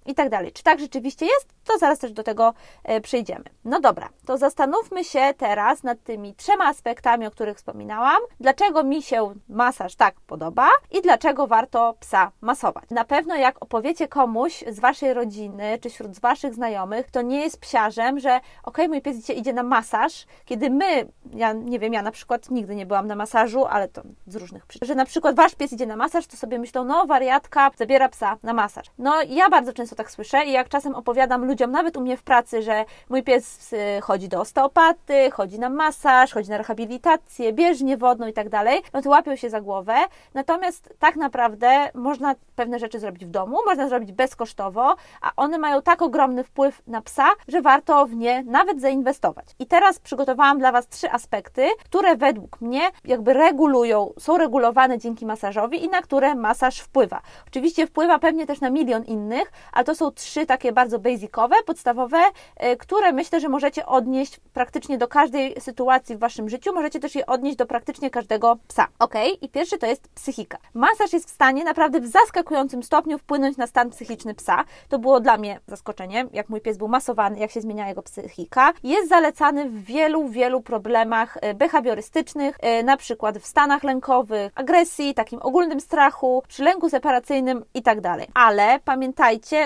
i 0.05 0.15
tak 0.15 0.29
dalej. 0.29 0.51
Czy 0.51 0.63
tak 0.63 0.79
rzeczywiście 0.79 1.25
jest? 1.25 1.47
To 1.65 1.77
zaraz 1.77 1.99
też 1.99 2.11
do 2.11 2.23
tego 2.23 2.53
e, 2.83 3.01
przejdziemy. 3.01 3.43
No 3.65 3.79
dobra, 3.79 4.09
to 4.25 4.37
zastanówmy 4.37 5.03
się 5.03 5.33
teraz 5.37 5.83
nad 5.83 6.03
tymi 6.03 6.35
trzema 6.35 6.65
aspektami, 6.65 7.27
o 7.27 7.31
których 7.31 7.57
wspominałam. 7.57 8.21
Dlaczego 8.39 8.83
mi 8.83 9.01
się 9.01 9.33
masaż 9.49 9.95
tak 9.95 10.15
podoba 10.27 10.69
i 10.91 11.01
dlaczego 11.01 11.47
warto 11.47 11.95
psa 11.99 12.31
masować? 12.41 12.89
Na 12.89 13.05
pewno 13.05 13.35
jak 13.35 13.63
opowiecie 13.63 14.07
komuś 14.07 14.63
z 14.67 14.79
waszej 14.79 15.13
rodziny 15.13 15.77
czy 15.81 15.89
wśród 15.89 16.19
waszych 16.19 16.53
znajomych, 16.53 17.11
to 17.11 17.21
nie 17.21 17.41
jest 17.41 17.59
psiarzem, 17.59 18.19
że 18.19 18.39
ok, 18.63 18.77
mój 18.87 19.01
pies 19.01 19.29
idzie 19.29 19.53
na 19.53 19.63
masaż, 19.63 20.25
kiedy 20.45 20.69
my, 20.69 21.07
ja 21.33 21.53
nie 21.53 21.79
wiem, 21.79 21.93
ja 21.93 22.01
na 22.01 22.11
przykład 22.11 22.51
nigdy 22.51 22.75
nie 22.75 22.85
byłam 22.85 23.07
na 23.07 23.15
masażu, 23.15 23.65
ale 23.65 23.87
to 23.87 24.01
z 24.27 24.35
różnych 24.35 24.65
przyczyn, 24.65 24.87
że 24.87 24.95
na 24.95 25.05
przykład 25.05 25.35
wasz 25.35 25.55
pies 25.55 25.73
idzie 25.73 25.85
na 25.85 25.95
masaż, 25.95 26.27
to 26.27 26.37
sobie 26.37 26.59
myślą, 26.59 26.83
no 26.83 27.05
wariatka 27.05 27.71
zabiera 27.77 28.09
psa 28.09 28.37
na 28.43 28.53
masaż. 28.53 28.85
No 28.97 29.20
ja 29.29 29.49
bardzo 29.49 29.73
często 29.73 29.95
tak 29.95 30.11
słyszę 30.11 30.45
i 30.45 30.51
jak 30.51 30.69
czasem 30.69 30.95
opowiadam 30.95 31.45
ludziom, 31.45 31.71
nawet 31.71 31.97
u 31.97 32.01
mnie 32.01 32.17
w 32.17 32.23
pracy, 32.23 32.61
że 32.61 32.85
mój 33.09 33.23
pies 33.23 33.73
y, 33.73 34.01
chodzi 34.01 34.29
do 34.29 34.41
osteopaty, 34.41 35.31
chodzi 35.31 35.59
na 35.59 35.69
masaż, 35.69 36.33
chodzi 36.33 36.49
na 36.49 36.57
rehabilitację, 36.57 37.53
bieżnię 37.53 37.97
wodną 37.97 38.27
i 38.27 38.33
tak 38.33 38.49
dalej, 38.49 38.81
no 38.93 39.01
to 39.01 39.09
łapią 39.09 39.35
się 39.35 39.49
za 39.49 39.61
głowę. 39.61 39.95
Natomiast 40.33 40.93
tak 40.99 41.15
naprawdę 41.15 41.89
można 41.93 42.35
pewne 42.55 42.79
rzeczy 42.79 42.99
zrobić 42.99 43.25
w 43.25 43.29
domu, 43.29 43.57
można 43.65 43.87
zrobić 43.87 44.11
bezkosztowo, 44.11 44.95
a 45.21 45.31
one 45.35 45.57
mają 45.57 45.81
tak 45.81 46.01
ogromny 46.01 46.43
wpływ 46.43 46.81
na 46.87 47.01
psa, 47.01 47.27
że 47.47 47.61
warto 47.61 48.05
w 48.05 48.15
nie 48.15 48.43
nawet 48.43 48.81
zainwestować. 48.81 49.45
I 49.59 49.65
teraz 49.65 49.99
przygotowałam 49.99 50.59
dla 50.59 50.71
Was 50.71 50.87
trzy 50.87 51.11
aspekty, 51.11 51.67
które 51.85 52.15
według 52.15 52.61
mnie 52.61 52.81
jakby 53.05 53.33
regulują, 53.33 54.13
są 54.19 54.37
regulowane 54.37 54.97
dzięki 54.97 55.25
masażowi 55.25 55.85
i 55.85 55.89
na 55.89 56.01
które 56.01 56.35
masaż 56.35 56.79
wpływa. 56.79 57.21
Oczywiście 57.47 57.87
wpływa 57.87 58.19
pewnie 58.19 58.45
też 58.45 58.61
na 58.61 58.69
milion 58.69 59.03
innych, 59.11 59.51
ale 59.73 59.85
to 59.85 59.95
są 59.95 60.11
trzy 60.11 60.45
takie 60.45 60.71
bardzo 60.71 60.99
basicowe, 60.99 61.55
podstawowe, 61.65 62.17
e, 62.55 62.75
które 62.75 63.11
myślę, 63.11 63.39
że 63.39 63.49
możecie 63.49 63.85
odnieść 63.85 64.39
praktycznie 64.53 64.97
do 64.97 65.07
każdej 65.07 65.61
sytuacji 65.61 66.15
w 66.15 66.19
Waszym 66.19 66.49
życiu, 66.49 66.73
możecie 66.73 66.99
też 66.99 67.15
je 67.15 67.25
odnieść 67.25 67.57
do 67.57 67.65
praktycznie 67.65 68.09
każdego 68.09 68.57
psa. 68.67 68.87
Ok? 68.99 69.13
I 69.41 69.49
pierwszy 69.49 69.77
to 69.77 69.85
jest 69.85 70.07
psychika. 70.07 70.57
Masaż 70.73 71.13
jest 71.13 71.27
w 71.27 71.33
stanie 71.33 71.63
naprawdę 71.63 71.99
w 71.99 72.07
zaskakującym 72.07 72.83
stopniu 72.83 73.17
wpłynąć 73.17 73.57
na 73.57 73.67
stan 73.67 73.89
psychiczny 73.89 74.35
psa. 74.35 74.63
To 74.89 74.99
było 74.99 75.19
dla 75.19 75.37
mnie 75.37 75.59
zaskoczenie, 75.67 76.27
jak 76.33 76.49
mój 76.49 76.61
pies 76.61 76.77
był 76.77 76.87
masowany, 76.87 77.39
jak 77.39 77.51
się 77.51 77.61
zmienia 77.61 77.87
jego 77.87 78.01
psychika. 78.01 78.73
Jest 78.83 79.09
zalecany 79.09 79.69
w 79.69 79.83
wielu, 79.83 80.27
wielu 80.27 80.61
problemach 80.61 81.37
e, 81.41 81.53
behawiorystycznych, 81.53 82.57
e, 82.59 82.83
na 82.83 82.97
przykład 82.97 83.37
w 83.37 83.45
stanach 83.45 83.83
lękowych, 83.83 84.51
agresji, 84.55 85.13
takim 85.13 85.39
ogólnym 85.41 85.79
strachu, 85.79 86.43
przy 86.47 86.63
lęku 86.63 86.89
separacyjnym 86.89 87.65
i 87.73 87.81
tak 87.81 88.01
dalej. 88.01 88.27
Ale 88.33 88.79
pamiętajcie, 88.85 89.00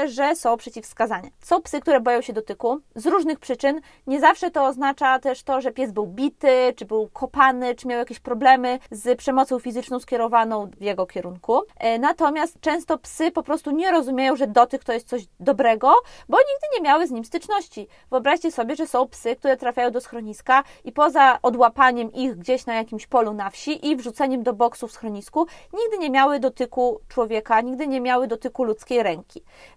że 0.06 0.36
są 0.36 0.58
przeciwwskazania. 0.58 1.30
Są 1.42 1.62
psy, 1.62 1.80
które 1.80 2.00
boją 2.00 2.22
się 2.22 2.34
dotyku 2.34 2.80
z 2.96 3.06
różnych 3.06 3.40
przyczyn. 3.40 3.82
Nie 4.08 4.20
zawsze 4.20 4.52
to 4.52 4.66
oznacza 4.66 5.20
też 5.20 5.44
to, 5.44 5.62
że 5.62 5.72
pies 5.72 5.92
był 5.92 6.08
bity, 6.08 6.74
czy 6.76 6.86
był 6.86 7.10
kopany, 7.14 7.76
czy 7.76 7.88
miał 7.88 8.00
jakieś 8.00 8.20
problemy 8.20 8.80
z 8.92 9.18
przemocą 9.18 9.60
fizyczną 9.60 10.00
skierowaną 10.00 10.70
w 10.78 10.82
jego 10.82 11.06
kierunku. 11.06 11.62
E, 11.78 12.00
natomiast 12.00 12.60
często 12.60 12.98
psy 12.98 13.32
po 13.32 13.44
prostu 13.44 13.72
nie 13.72 13.92
rozumieją, 13.92 14.36
że 14.36 14.48
dotyk 14.48 14.84
to 14.84 14.94
jest 14.94 15.08
coś 15.08 15.24
dobrego, 15.40 15.94
bo 16.30 16.38
nigdy 16.38 16.68
nie 16.74 16.82
miały 16.82 17.08
z 17.08 17.12
nim 17.12 17.26
styczności. 17.26 17.88
Wyobraźcie 18.12 18.52
sobie, 18.52 18.76
że 18.76 18.88
są 18.88 19.08
psy, 19.08 19.36
które 19.36 19.58
trafiają 19.58 19.92
do 19.92 20.02
schroniska 20.02 20.64
i 20.84 20.92
poza 20.92 21.40
odłapaniem 21.42 22.14
ich 22.14 22.36
gdzieś 22.36 22.66
na 22.66 22.76
jakimś 22.76 23.08
polu 23.08 23.34
na 23.34 23.50
wsi 23.50 23.88
i 23.88 23.96
wrzuceniem 23.96 24.44
do 24.44 24.54
boksu 24.54 24.88
w 24.88 24.92
schronisku, 24.92 25.48
nigdy 25.74 25.98
nie 25.98 26.10
miały 26.10 26.40
dotyku 26.40 27.00
człowieka, 27.08 27.62
nigdy 27.62 27.88
nie 27.88 28.02
miały 28.02 28.28
dotyku 28.28 28.64
ludzkiej 28.64 29.04
ręki. 29.04 29.25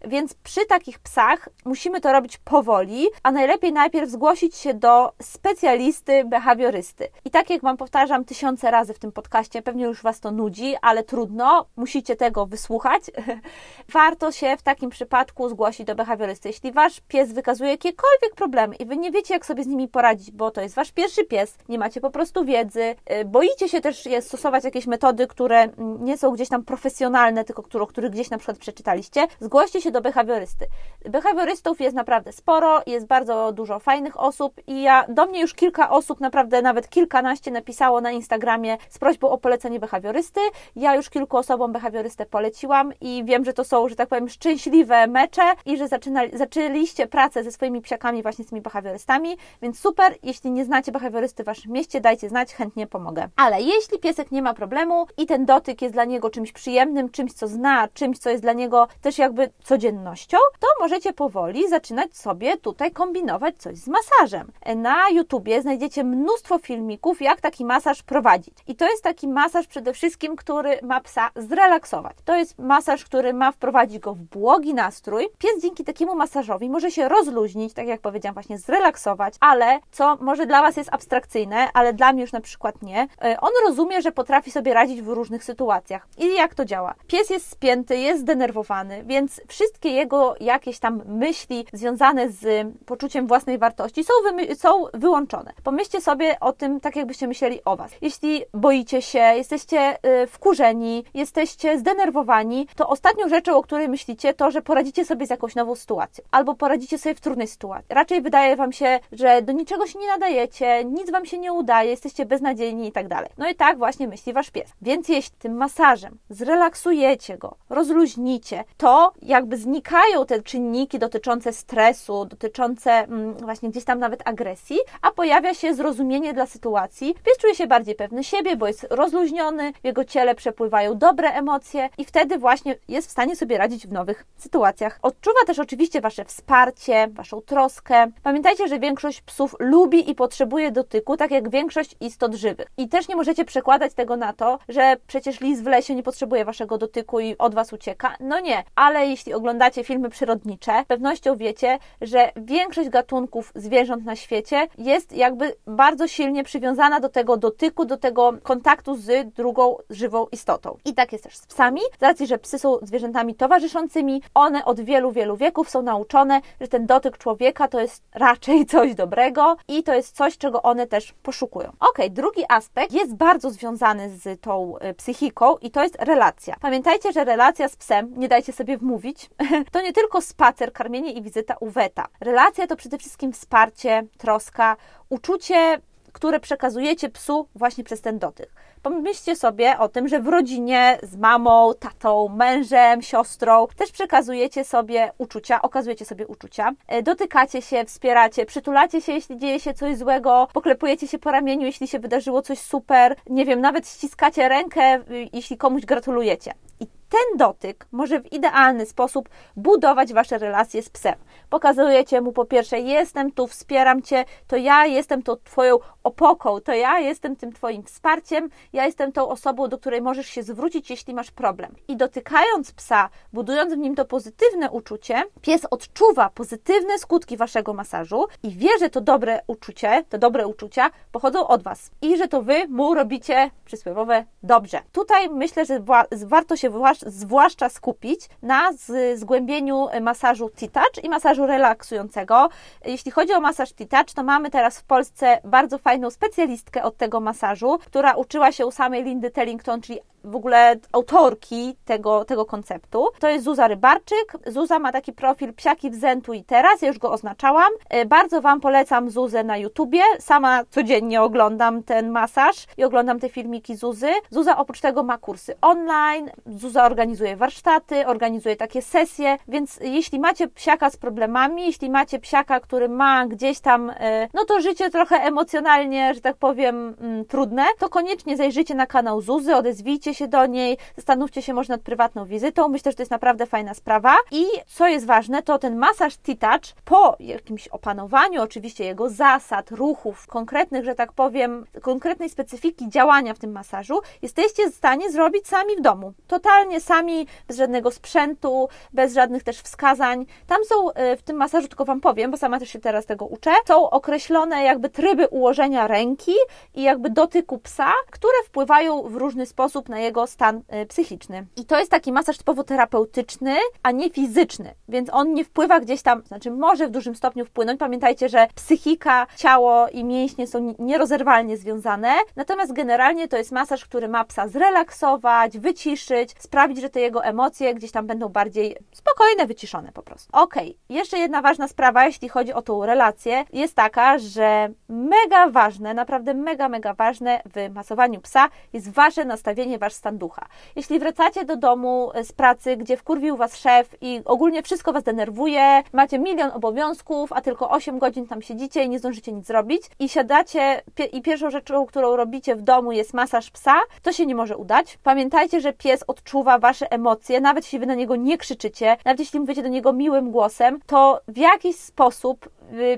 Więc 0.05 0.35
przy 0.35 0.67
takich 0.67 0.99
psach 0.99 1.49
musimy 1.65 2.01
to 2.01 2.13
robić 2.13 2.39
powoli, 2.39 3.07
a 3.23 3.33
najlepiej 3.33 3.73
najpierw 3.73 4.11
zgłosić 4.11 4.57
się 4.57 4.75
do 4.75 5.13
specjalisty, 5.23 6.25
behawiorysty. 6.25 7.09
I 7.25 7.31
tak 7.31 7.51
jak 7.51 7.63
Wam 7.63 7.77
powtarzam 7.77 8.25
tysiące 8.25 8.71
razy 8.71 8.95
w 8.95 8.99
tym 8.99 9.13
podcaście, 9.13 9.63
pewnie 9.63 9.85
już 9.85 10.03
Was 10.03 10.21
to 10.21 10.31
nudzi, 10.31 10.77
ale 10.83 11.05
trudno, 11.05 11.67
musicie 11.77 12.17
tego 12.17 12.47
wysłuchać. 12.47 13.03
Warto 13.93 14.33
się 14.33 14.57
w 14.57 14.63
takim 14.63 14.91
przypadku 14.91 15.49
zgłosić 15.49 15.87
do 15.87 15.95
behawiorysty. 15.95 16.49
Jeśli 16.49 16.73
Wasz 16.73 17.01
pies 17.09 17.33
wykazuje 17.33 17.71
jakiekolwiek 17.71 18.35
problemy 18.35 18.75
i 18.75 18.87
Wy 18.87 18.97
nie 18.97 19.11
wiecie, 19.11 19.35
jak 19.35 19.47
sobie 19.47 19.65
z 19.65 19.67
nimi 19.67 19.89
poradzić, 19.89 20.31
bo 20.31 20.51
to 20.51 20.61
jest 20.61 20.75
Wasz 20.75 20.93
pierwszy 20.93 21.25
pies, 21.25 21.57
nie 21.69 21.79
macie 21.79 22.01
po 22.01 22.11
prostu 22.11 22.45
wiedzy, 22.45 22.95
y, 23.21 23.25
boicie 23.25 23.69
się 23.69 23.81
też 23.81 24.09
stosować 24.21 24.65
jakieś 24.65 24.87
metody, 24.87 25.27
które 25.27 25.69
nie 26.01 26.19
są 26.19 26.31
gdzieś 26.31 26.49
tam 26.49 26.65
profesjonalne, 26.65 27.45
tylko 27.45 27.63
które, 27.63 27.85
o 27.85 27.87
których 27.87 28.11
gdzieś 28.11 28.31
na 28.31 28.39
przykład 28.39 28.59
przeczytaliście, 28.59 29.27
zgłoście 29.41 29.81
się 29.81 29.91
do 29.91 30.01
behawiorysty. 30.01 30.67
Behawiorystów 31.05 31.81
jest 31.81 31.97
naprawdę 31.97 32.33
sporo, 32.33 32.83
jest 32.87 33.07
bardzo 33.07 33.53
dużo 33.53 33.79
fajnych 33.79 34.21
osób 34.21 34.55
i 34.67 34.83
ja, 34.83 35.05
do 35.09 35.27
mnie 35.27 35.41
już 35.41 35.55
kilka 35.55 35.91
osób, 35.91 36.21
naprawdę 36.21 36.63
nawet 36.63 36.89
kilkanaście 36.89 37.51
napisało 37.51 38.01
na 38.01 38.11
Instagramie 38.11 38.77
z 38.89 38.99
prośbą 38.99 39.31
o 39.31 39.39
polecenie 39.39 39.81
behawiorysty. 39.81 40.41
Ja 40.77 40.95
już 40.95 41.11
kilku 41.11 41.37
osobom 41.37 41.73
behawiorystę 41.73 42.27
poleciłam 42.27 42.93
i 43.01 43.25
wiem, 43.25 43.45
że 43.45 43.53
to 43.53 43.65
są, 43.65 43.89
że 43.89 43.97
tak 43.97 44.09
powiem, 44.09 44.29
szczęśliwe 44.29 45.07
mecze 45.07 45.43
i 45.67 45.77
że 45.77 45.89
zaczynali, 45.89 46.39
zaczęliście 46.39 47.07
pracę 47.07 47.45
ze 47.45 47.53
swoimi 47.53 47.81
psiakami 47.81 48.23
właśnie 48.23 48.45
z 48.45 48.49
tymi 48.49 48.61
behawiorystami, 48.61 49.37
więc 49.63 49.81
super, 49.81 50.15
jeśli 50.23 50.51
nie 50.51 50.65
znacie 50.65 50.93
behawiorysty 50.93 51.43
w 51.43 51.47
Waszym 51.47 51.73
mieście, 51.73 52.01
dajcie 52.01 52.29
znać, 52.29 52.55
chętnie 52.55 52.87
pomogę. 52.87 53.29
Ale 53.37 53.63
jeśli 53.63 53.99
piesek 53.99 54.31
nie 54.31 54.43
ma 54.43 54.55
problemu 54.55 55.07
i 55.17 55.27
ten 55.27 55.47
dotyk 55.47 55.83
jest 55.83 55.95
dla 55.95 56.05
niego 56.05 56.31
czymś 56.31 56.53
przyjemnym, 56.53 57.11
czymś, 57.11 57.33
co 57.33 57.49
zna, 57.49 57.89
czymś, 57.89 58.19
co 58.19 58.31
jest 58.31 58.43
dla 58.43 58.53
niego 58.53 58.89
też 59.03 59.19
jakby 59.29 59.51
codziennością, 59.65 60.39
to 60.59 60.67
możecie 60.81 61.13
powoli 61.13 61.69
zaczynać 61.69 62.17
sobie 62.17 62.57
tutaj 62.57 62.91
kombinować 62.91 63.57
coś 63.59 63.77
z 63.77 63.89
masażem. 63.89 64.53
Na 64.77 65.09
YouTubie 65.09 65.63
znajdziecie 65.63 66.05
mnóstwo 66.05 66.59
filmików, 66.59 67.23
jak 67.23 67.41
taki 67.41 67.65
masaż 67.65 68.03
prowadzić. 68.03 68.55
I 68.67 68.77
to 68.77 68.91
jest 68.91 69.03
taki 69.03 69.29
masaż 69.29 69.67
przede 69.67 69.93
wszystkim, 69.93 70.37
który 70.37 70.79
ma 70.83 71.01
psa 71.01 71.31
zrelaksować. 71.37 72.17
To 72.25 72.37
jest 72.37 72.59
masaż, 72.59 73.05
który 73.05 73.35
ma 73.35 73.53
wprowadzić 73.53 73.99
go 73.99 74.15
w 74.15 74.19
błogi 74.19 74.75
nastrój. 74.75 75.29
Pies 75.39 75.63
dzięki 75.63 75.85
takiemu 75.85 76.15
masażowi 76.15 76.71
może 76.71 76.91
się 76.91 77.09
rozluźnić, 77.09 77.75
tak 77.75 77.87
jak 77.87 78.01
powiedziałam, 78.01 78.35
właśnie 78.35 78.59
zrelaksować, 78.59 79.35
ale 79.41 79.81
co 79.91 80.17
może 80.21 80.47
dla 80.47 80.63
Was 80.63 80.77
jest 80.77 80.91
abstrakcyjne, 80.93 81.69
ale 81.75 81.93
dla 81.93 82.13
mnie 82.13 82.23
już 82.23 82.33
na 82.33 82.41
przykład 82.41 82.83
nie, 82.83 83.09
e, 83.25 83.41
on 83.41 83.51
rozumie, 83.67 84.03
że 84.03 84.13
potrafi 84.13 84.51
sobie 84.51 84.75
radzić 84.75 85.03
w 85.03 85.09
różnych 85.09 85.45
sytuacjach. 85.45 86.09
I 86.19 86.35
jak 86.35 86.55
to 86.55 86.65
działa? 86.65 86.95
Pies 87.07 87.31
jest 87.31 87.51
spięty, 87.51 87.97
jest 87.97 88.21
zdenerwowany, 88.21 89.05
więc 89.09 89.41
wszystkie 89.49 89.91
jego 89.91 90.35
jakieś 90.41 90.79
tam 90.79 91.03
myśli 91.07 91.67
związane 91.73 92.31
z 92.31 92.67
poczuciem 92.87 93.27
własnej 93.27 93.59
wartości 93.59 94.05
są, 94.05 94.13
są 94.57 94.85
wyłączone. 94.95 95.53
Pomyślcie 95.65 96.01
sobie 96.01 96.41
o 96.41 96.53
tym, 96.53 96.81
tak 96.81 96.97
jakbyście 96.97 97.29
myśleli 97.29 97.61
o 97.65 97.77
Was. 97.77 97.91
Jeśli 98.01 98.43
boicie 98.55 99.03
się, 99.03 99.19
jesteście 99.19 99.99
y, 100.23 100.27
wkurzeni, 100.27 101.05
jesteście 101.15 101.79
zdenerwowani, 101.79 102.69
to 102.77 102.89
ostatnią 102.89 103.29
rzeczą, 103.29 103.57
o 103.57 103.63
której 103.63 103.89
myślicie, 103.89 104.35
to, 104.35 104.51
że 104.51 104.63
poradzicie 104.63 105.05
sobie 105.05 105.27
z 105.27 105.31
jakąś 105.31 105.55
nową 105.55 105.75
sytuacją, 105.75 106.25
albo 106.31 106.55
poradzicie 106.55 106.99
sobie 106.99 107.15
w 107.15 107.21
trudnej 107.21 107.47
sytuacji. 107.47 107.87
Raczej 107.89 108.23
wydaje 108.23 108.57
Wam 108.57 108.73
się, 108.73 109.01
że 109.13 109.43
do 109.43 109.53
niczego 109.53 109.87
się 109.87 109.99
nie 109.99 110.09
nadajecie, 110.09 110.85
nic 110.85 111.11
Wam 111.11 111.27
się 111.27 111.39
nie 111.39 111.53
udaje, 111.53 111.91
jesteście 111.91 112.27
beznadziejni 112.27 112.89
i 112.89 112.93
tak 112.93 113.09
dalej. 113.09 113.31
No 113.39 113.49
i 113.49 113.55
tak 113.55 113.79
właśnie 113.79 114.09
myśli 114.09 114.33
Wasz 114.33 114.51
pies. 114.51 114.71
Więc 114.83 115.09
jeśli 115.09 115.37
tym 115.39 115.57
masażem 115.57 116.19
zrelaksujecie 116.31 117.39
go, 117.39 117.57
rozluźnicie, 117.71 118.65
to 118.77 118.98
jakby 119.23 119.57
znikają 119.57 120.27
te 120.27 120.43
czynniki 120.43 120.99
dotyczące 120.99 121.53
stresu, 121.53 122.25
dotyczące 122.25 122.91
mm, 122.91 123.35
właśnie 123.35 123.71
gdzieś 123.71 123.85
tam 123.85 123.99
nawet 123.99 124.29
agresji, 124.29 124.79
a 125.03 125.11
pojawia 125.11 125.55
się 125.55 125.75
zrozumienie 125.75 126.35
dla 126.35 126.47
sytuacji. 126.47 127.15
Pies 127.25 127.39
czuje 127.39 127.55
się 127.55 127.67
bardziej 127.67 127.95
pewny 127.95 128.25
siebie, 128.25 128.57
bo 128.57 128.67
jest 128.67 128.87
rozluźniony, 128.91 129.73
w 129.73 129.85
jego 129.85 130.05
ciele 130.05 130.35
przepływają 130.35 130.99
dobre 130.99 131.31
emocje 131.31 131.89
i 131.99 132.05
wtedy 132.05 132.39
właśnie 132.39 132.77
jest 132.89 133.09
w 133.09 133.11
stanie 133.11 133.37
sobie 133.37 133.59
radzić 133.59 133.87
w 133.87 133.93
nowych 133.93 134.27
sytuacjach. 134.37 134.99
Odczuwa 135.03 135.41
też 135.47 135.59
oczywiście 135.59 136.01
Wasze 136.01 136.25
wsparcie, 136.25 137.09
Waszą 137.13 137.41
troskę. 137.41 138.07
Pamiętajcie, 138.23 138.69
że 138.69 138.79
większość 138.79 139.21
psów 139.21 139.57
lubi 139.59 140.11
i 140.11 140.15
potrzebuje 140.15 140.71
dotyku, 140.71 141.17
tak 141.17 141.31
jak 141.31 141.51
większość 141.51 141.97
istot 142.01 142.35
żywych. 142.35 142.69
I 142.77 142.89
też 142.89 143.09
nie 143.09 143.17
możecie 143.17 143.45
przekładać 143.45 143.95
tego 143.95 144.17
na 144.17 144.33
to, 144.33 144.59
że 144.69 144.97
przecież 145.07 145.41
lis 145.41 145.61
w 145.61 145.67
lesie 145.67 145.95
nie 145.95 146.03
potrzebuje 146.03 146.45
Waszego 146.45 146.79
dotyku 146.79 147.21
i 147.21 147.39
od 147.39 147.55
Was 147.55 147.73
ucieka. 147.73 148.17
No 148.21 148.41
nie, 148.41 148.65
ale 148.75 148.88
jeśli 148.95 149.35
oglądacie 149.35 149.85
filmy 149.85 150.11
przyrodnicze, 150.11 150.85
pewnością 150.89 151.37
wiecie, 151.37 151.79
że 152.01 152.33
większość 152.37 152.89
gatunków 152.89 153.53
zwierząt 153.55 154.05
na 154.05 154.17
świecie 154.17 154.67
jest 154.79 155.13
jakby 155.13 155.55
bardzo 155.67 156.09
silnie 156.09 156.45
przywiązana 156.45 157.01
do 157.01 157.09
tego 157.09 157.37
dotyku, 157.37 157.85
do 157.85 157.97
tego 157.97 158.33
kontaktu 158.43 158.97
z 158.97 159.35
drugą 159.35 159.77
żywą 159.91 160.27
istotą. 160.33 160.77
I 160.85 160.95
tak 160.95 161.13
jest 161.13 161.25
też 161.25 161.37
z 161.37 161.47
psami, 161.47 161.81
z 161.99 162.03
racji, 162.03 162.27
że 162.27 162.39
psy 162.39 162.59
są 162.59 162.79
zwierzętami 162.83 163.35
towarzyszącymi, 163.35 164.23
one 164.35 164.65
od 164.65 164.81
wielu, 164.81 165.13
wielu 165.13 165.37
wieków 165.37 165.71
są 165.71 165.83
nauczone, 165.83 166.41
że 166.61 166.69
ten 166.69 166.87
dotyk 166.87 167.19
człowieka 167.19 167.69
to 167.69 167.81
jest 167.81 168.03
raczej 168.15 168.67
coś 168.73 168.95
dobrego 168.95 169.57
i 169.69 169.83
to 169.83 169.95
jest 169.95 170.17
coś, 170.17 170.39
czego 170.39 170.63
one 170.63 170.87
też 170.87 171.13
poszukują. 171.23 171.73
Ok, 171.81 171.99
drugi 172.11 172.45
aspekt 172.49 172.93
jest 172.93 173.15
bardzo 173.15 173.51
związany 173.51 174.11
z 174.11 174.41
tą 174.41 174.75
y, 174.79 174.95
psychiką 174.95 175.57
i 175.57 175.71
to 175.71 175.83
jest 175.83 175.97
relacja. 176.01 176.57
Pamiętajcie, 176.61 177.13
że 177.13 177.25
relacja 177.25 177.69
z 177.69 177.77
psem, 177.77 178.13
nie 178.17 178.29
dajcie 178.29 178.53
sobie 178.53 178.78
wmówić, 178.79 179.31
to 179.73 179.83
nie 179.83 179.93
tylko 179.93 180.21
spacer, 180.21 180.73
karmienie 180.73 181.13
i 181.13 181.23
wizyta 181.23 181.57
u 181.61 181.71
weta. 181.71 182.07
Relacja 182.21 182.67
to 182.67 182.77
przede 182.77 182.99
wszystkim 182.99 183.33
wsparcie, 183.33 184.07
troska, 184.19 184.77
uczucie, 185.09 185.81
które 186.13 186.41
przekazujecie 186.41 187.09
psu 187.09 187.49
właśnie 187.55 187.85
przez 187.85 188.01
ten 188.01 188.19
dotyk. 188.19 188.51
Pomyślcie 188.83 189.37
sobie 189.37 189.79
o 189.79 189.89
tym, 189.89 190.09
że 190.09 190.21
w 190.21 190.29
rodzinie 190.29 190.99
z 191.03 191.17
mamą, 191.17 191.73
tatą, 191.81 192.29
mężem, 192.29 193.03
siostrą 193.03 193.67
też 193.77 193.93
przekazujecie 193.93 194.65
sobie 194.65 195.13
uczucia, 195.19 195.63
okazujecie 195.63 196.05
sobie 196.05 196.27
uczucia, 196.27 196.73
e, 196.87 197.03
dotykacie 197.03 197.63
się, 197.63 197.85
wspieracie, 197.85 198.47
przytulacie 198.47 199.01
się, 199.01 199.13
jeśli 199.13 199.39
dzieje 199.39 199.61
się 199.61 199.75
coś 199.75 199.97
złego, 199.97 200.49
poklepujecie 200.53 201.09
się 201.09 201.19
po 201.19 201.31
ramieniu, 201.31 201.67
jeśli 201.67 201.89
się 201.89 201.99
wydarzyło 201.99 202.43
coś 202.43 202.59
super, 202.59 203.17
nie 203.31 203.45
wiem, 203.45 203.61
nawet 203.61 203.89
ściskacie 203.89 204.49
rękę, 204.49 204.99
jeśli 205.33 205.57
komuś 205.57 205.85
gratulujecie. 205.85 206.53
I 206.81 206.87
ten 207.09 207.39
dotyk 207.39 207.87
może 207.93 208.21
w 208.21 208.33
idealny 208.33 208.87
sposób 208.87 209.29
budować 209.57 210.13
Wasze 210.13 210.39
relacje 210.39 210.83
z 210.83 210.89
psem. 210.89 211.15
Pokazujecie 211.51 212.21
mu 212.21 212.33
po 212.33 212.45
pierwsze, 212.45 212.81
jestem 212.81 213.33
tu, 213.33 213.47
wspieram 213.47 214.03
Cię, 214.03 214.25
to 214.47 214.57
ja 214.57 214.87
jestem 214.87 215.23
tą 215.23 215.37
Twoją 215.37 215.79
opoką, 216.05 216.61
to 216.61 216.73
ja 216.73 216.99
jestem 216.99 217.37
tym 217.37 217.53
Twoim 217.53 217.83
wsparciem, 217.83 218.49
ja 218.73 218.87
jestem 218.87 219.13
tą 219.13 219.29
osobą, 219.29 219.69
do 219.69 219.79
której 219.79 220.03
możesz 220.03 220.27
się 220.27 220.43
zwrócić, 220.43 220.91
jeśli 220.91 221.15
masz 221.15 221.31
problem. 221.31 221.75
I 221.89 221.97
dotykając 221.97 222.73
psa, 222.73 223.09
budując 223.33 223.75
w 223.75 223.79
nim 223.79 223.95
to 223.95 224.05
pozytywne 224.05 224.71
uczucie, 224.71 225.23
pies 225.43 225.67
odczuwa 225.71 226.31
pozytywne 226.31 226.99
skutki 226.99 227.37
Waszego 227.37 227.75
masażu 227.75 228.27
i 228.43 228.51
wie, 228.51 228.79
że 228.81 228.91
to 228.91 229.01
dobre 229.01 229.41
uczucie, 229.47 230.05
te 230.09 230.19
dobre 230.19 230.47
uczucia 230.47 230.91
pochodzą 231.13 231.47
od 231.47 231.63
Was 231.63 231.91
i 232.03 232.17
że 232.17 232.29
to 232.29 232.43
Wy 232.43 232.69
mu 232.69 232.95
robicie 232.95 233.51
przysłowiowe 233.65 234.25
dobrze. 234.43 234.81
Tutaj 234.93 235.29
myślę, 235.29 235.65
że 235.67 235.85
warto 236.27 236.57
się 236.57 236.71
zwłaszcza 237.07 237.69
skupić 237.69 238.29
na 238.43 238.71
zgłębieniu 239.15 239.87
masażu 240.01 240.51
T-Touch 240.51 241.05
i 241.05 241.09
masażu 241.09 241.47
relaksującego. 241.47 242.49
Jeśli 242.85 243.11
chodzi 243.11 243.33
o 243.33 243.41
masaż 243.41 243.73
T-Touch, 243.73 244.15
to 244.15 244.23
mamy 244.23 244.51
teraz 244.51 244.79
w 244.79 244.85
Polsce 244.85 245.41
bardzo 245.45 245.79
fajną 245.79 246.11
specjalistkę 246.11 246.83
od 246.83 246.97
tego 246.97 247.21
masażu, 247.21 247.79
która 247.79 248.15
uczyła 248.15 248.53
się 248.53 248.67
u 248.67 248.71
samej 248.71 249.05
Lindy 249.05 249.31
Tellington, 249.31 249.81
czyli 249.81 249.99
w 250.25 250.37
ogóle 250.37 250.77
autorki 250.93 251.77
tego, 251.85 252.25
tego 252.25 252.45
konceptu. 252.47 253.09
To 253.19 253.29
jest 253.29 253.45
Zuza 253.45 253.69
Rybarczyk. 253.69 254.33
Zuza 254.47 254.79
ma 254.79 254.93
taki 254.93 255.13
profil 255.13 255.55
Psiaki 255.55 255.91
w 255.91 255.95
Zentu 255.95 256.33
i 256.33 256.45
teraz, 256.45 256.83
ja 256.83 256.89
już 256.89 256.99
go 256.99 257.13
oznaczałam. 257.13 257.73
E, 257.91 258.07
bardzo 258.07 258.41
Wam 258.41 258.61
polecam 258.61 259.11
Zuzę 259.11 259.45
na 259.45 259.57
YouTubie. 259.57 260.03
Sama 260.19 260.65
codziennie 260.71 261.23
oglądam 261.23 261.83
ten 261.83 262.11
masaż 262.11 262.67
i 262.77 262.85
oglądam 262.85 263.21
te 263.21 263.29
filmiki 263.29 263.77
Zuzy. 263.77 264.11
Zuza 264.31 264.57
oprócz 264.57 264.81
tego 264.81 265.03
ma 265.03 265.19
kursy 265.19 265.55
online, 265.61 266.31
Zuza 266.47 266.85
organizuje 266.85 267.37
warsztaty, 267.37 268.07
organizuje 268.07 268.57
takie 268.57 268.83
sesje, 268.83 269.37
więc 269.49 269.79
jeśli 269.83 270.21
macie 270.21 270.49
psiaka 270.49 270.91
z 270.91 270.97
problemami, 270.97 271.67
jeśli 271.67 271.91
macie 271.91 272.19
psiaka, 272.19 272.61
który 272.61 272.89
ma 272.89 273.27
gdzieś 273.27 273.61
tam, 273.61 273.91
e, 273.91 274.29
no 274.35 274.45
to 274.45 274.61
życie 274.61 274.91
trochę 274.91 275.17
emocjonalnie, 275.17 276.15
że 276.15 276.21
tak 276.21 276.37
powiem, 276.37 276.95
mm, 277.01 277.25
trudne, 277.25 277.65
to 277.79 277.89
koniecznie 277.89 278.37
zajrzyjcie 278.37 278.75
na 278.75 278.87
kanał 278.87 279.21
Zuzy, 279.21 279.57
odezwijcie 279.57 280.15
się 280.19 280.29
do 280.29 280.47
niej, 280.47 280.79
zastanówcie 280.97 281.43
się 281.43 281.55
może 281.55 281.73
nad 281.73 281.81
prywatną 281.81 282.25
wizytą. 282.25 282.69
Myślę, 282.69 282.93
że 282.93 282.97
to 282.97 283.03
jest 283.03 283.11
naprawdę 283.11 283.47
fajna 283.47 283.75
sprawa. 283.75 284.17
I 284.31 284.45
co 284.67 284.89
jest 284.89 285.07
ważne, 285.07 285.43
to 285.43 285.59
ten 285.59 285.77
masaż 285.77 286.17
T-Touch 286.17 286.75
po 286.85 287.17
jakimś 287.21 287.69
opanowaniu, 287.69 288.43
oczywiście 288.43 288.85
jego 288.85 289.11
zasad, 289.11 289.71
ruchów, 289.71 290.27
konkretnych, 290.27 290.85
że 290.85 290.95
tak 290.95 291.13
powiem, 291.13 291.67
konkretnej 291.83 292.31
specyfiki 292.31 292.89
działania 292.89 293.35
w 293.35 293.39
tym 293.39 293.53
masażu, 293.53 294.01
jesteście 294.23 294.71
w 294.71 294.75
stanie 294.75 295.11
zrobić 295.11 295.49
sami 295.49 295.77
w 295.77 295.81
domu. 295.81 296.13
Totalnie 296.27 296.81
sami, 296.81 297.27
bez 297.49 297.57
żadnego 297.57 297.91
sprzętu, 297.91 298.69
bez 298.93 299.15
żadnych 299.15 299.43
też 299.43 299.61
wskazań. 299.61 300.27
Tam 300.47 300.65
są 300.65 300.93
e, 300.93 301.17
w 301.17 301.23
tym 301.23 301.37
masażu, 301.37 301.69
tylko 301.69 301.85
Wam 301.85 302.01
powiem, 302.01 302.31
bo 302.31 302.37
sama 302.37 302.59
też 302.59 302.69
się 302.69 302.79
teraz 302.79 303.07
tego 303.07 303.27
uczę, 303.27 303.51
są 303.67 303.91
określone 303.91 304.63
jakby 304.63 304.89
tryby 304.89 305.29
ułożenia 305.29 305.87
ręki 305.87 306.33
i 306.75 306.83
jakby 306.83 307.11
dotyku 307.11 307.59
psa, 307.59 307.93
które 308.11 308.35
wpływają 308.47 309.03
w 309.03 309.17
różny 309.17 309.47
sposób 309.47 309.89
na 309.89 309.98
jego 310.01 310.27
stan 310.27 310.63
y, 310.83 310.87
psychiczny. 310.87 311.47
I 311.57 311.65
to 311.65 311.79
jest 311.79 311.91
taki 311.91 312.13
masaż 312.13 312.39
typowo 312.39 312.65
terapeutyczny, 312.65 313.57
a 313.83 313.91
nie 313.91 314.11
fizyczny, 314.11 314.75
więc 314.89 315.11
on 315.13 315.35
nie 315.35 315.45
wpływa 315.45 315.81
gdzieś 315.81 316.03
tam, 316.03 316.23
znaczy 316.23 316.51
może 316.51 316.89
w 316.89 316.91
dużym 316.91 317.15
stopniu 317.15 317.45
wpłynąć. 317.45 317.81
Pamiętajcie, 317.81 318.29
że 318.29 318.47
psychika, 318.55 319.27
ciało 319.37 319.89
i 319.89 320.05
mięśnie 320.05 320.47
są 320.47 320.75
nierozerwalnie 320.79 321.57
związane, 321.57 322.13
natomiast 322.37 322.73
generalnie 322.73 323.29
to 323.29 323.37
jest 323.37 323.53
masaż, 323.53 323.85
który 323.85 324.09
ma 324.09 324.25
psa 324.25 324.49
zrelaksować, 324.49 325.59
wyciszyć, 325.59 326.35
sprawić, 326.39 326.81
że 326.81 326.91
te 326.91 327.01
jego 327.01 327.25
emocje 327.25 327.75
gdzieś 327.75 327.91
tam 327.93 328.07
będą 328.07 328.29
bardziej 328.29 328.77
spokojne, 328.93 329.47
wyciszone 329.47 329.93
po 329.93 330.03
prostu. 330.03 330.29
Ok, 330.33 330.55
jeszcze 330.89 331.19
jedna 331.19 331.43
ważna 331.43 331.69
sprawa, 331.69 332.07
jeśli 332.07 332.29
chodzi 332.29 332.53
o 332.53 332.63
tą 332.63 332.87
relację, 332.87 333.45
jest 333.53 333.75
taka, 333.75 334.19
że 334.19 334.69
mega 334.89 335.51
ważne, 335.51 335.95
naprawdę 335.95 336.35
mega, 336.35 336.69
mega 336.69 336.95
ważne 336.95 337.43
w 337.55 337.75
masowaniu 337.75 338.21
psa 338.21 338.49
jest 338.73 338.91
wasze 338.91 339.25
nastawienie, 339.25 339.79
wasz 339.89 339.95
stan 339.95 340.19
ducha. 340.19 340.47
Jeśli 340.77 340.99
wracacie 340.99 341.45
do 341.45 341.57
domu 341.57 342.11
z 342.23 342.33
pracy, 342.33 342.77
gdzie 342.77 342.97
wkurwił 342.97 343.37
was 343.37 343.57
szef 343.57 343.97
i 344.01 344.21
ogólnie 344.25 344.63
wszystko 344.63 344.93
was 344.93 345.03
denerwuje, 345.03 345.83
macie 345.93 346.19
milion 346.19 346.51
obowiązków, 346.55 347.33
a 347.33 347.41
tylko 347.41 347.71
8 347.71 347.99
godzin 347.99 348.27
tam 348.27 348.43
siedzicie 348.43 348.85
i 348.85 348.89
nie 348.89 348.99
zdążycie 348.99 349.33
nic 349.33 349.47
zrobić 349.47 349.83
i 349.99 350.09
siadacie 350.09 350.83
i 351.13 351.23
pierwszą 351.23 351.51
rzeczą, 351.51 351.87
którą 351.87 352.17
robicie 352.17 352.57
w 352.57 352.63
domu 352.63 352.93
jest 352.93 353.15
masaż 353.15 353.51
psa, 353.51 353.75
to 354.03 354.13
się 354.13 354.27
nie 354.27 354.35
może 354.35 354.57
udać. 354.57 354.99
Pamiętajcie, 355.03 355.61
że 355.61 355.73
pies 355.73 356.05
odczuwa 356.07 356.59
wasze 356.59 356.93
emocje, 356.93 357.41
nawet 357.41 357.65
jeśli 357.65 357.79
wy 357.79 357.87
na 357.87 357.95
niego 357.95 358.17
nie 358.17 358.39
krzyczycie, 358.39 358.97
nawet 359.05 359.21
jeśli 359.21 359.41
mówicie 359.41 359.63
do 359.63 359.69
niego 359.69 359.93
miłym 359.93 360.31
głosem, 360.31 360.81
to 360.87 361.21
w 361.29 361.37
jakiś 361.37 361.77
sposób 361.77 362.49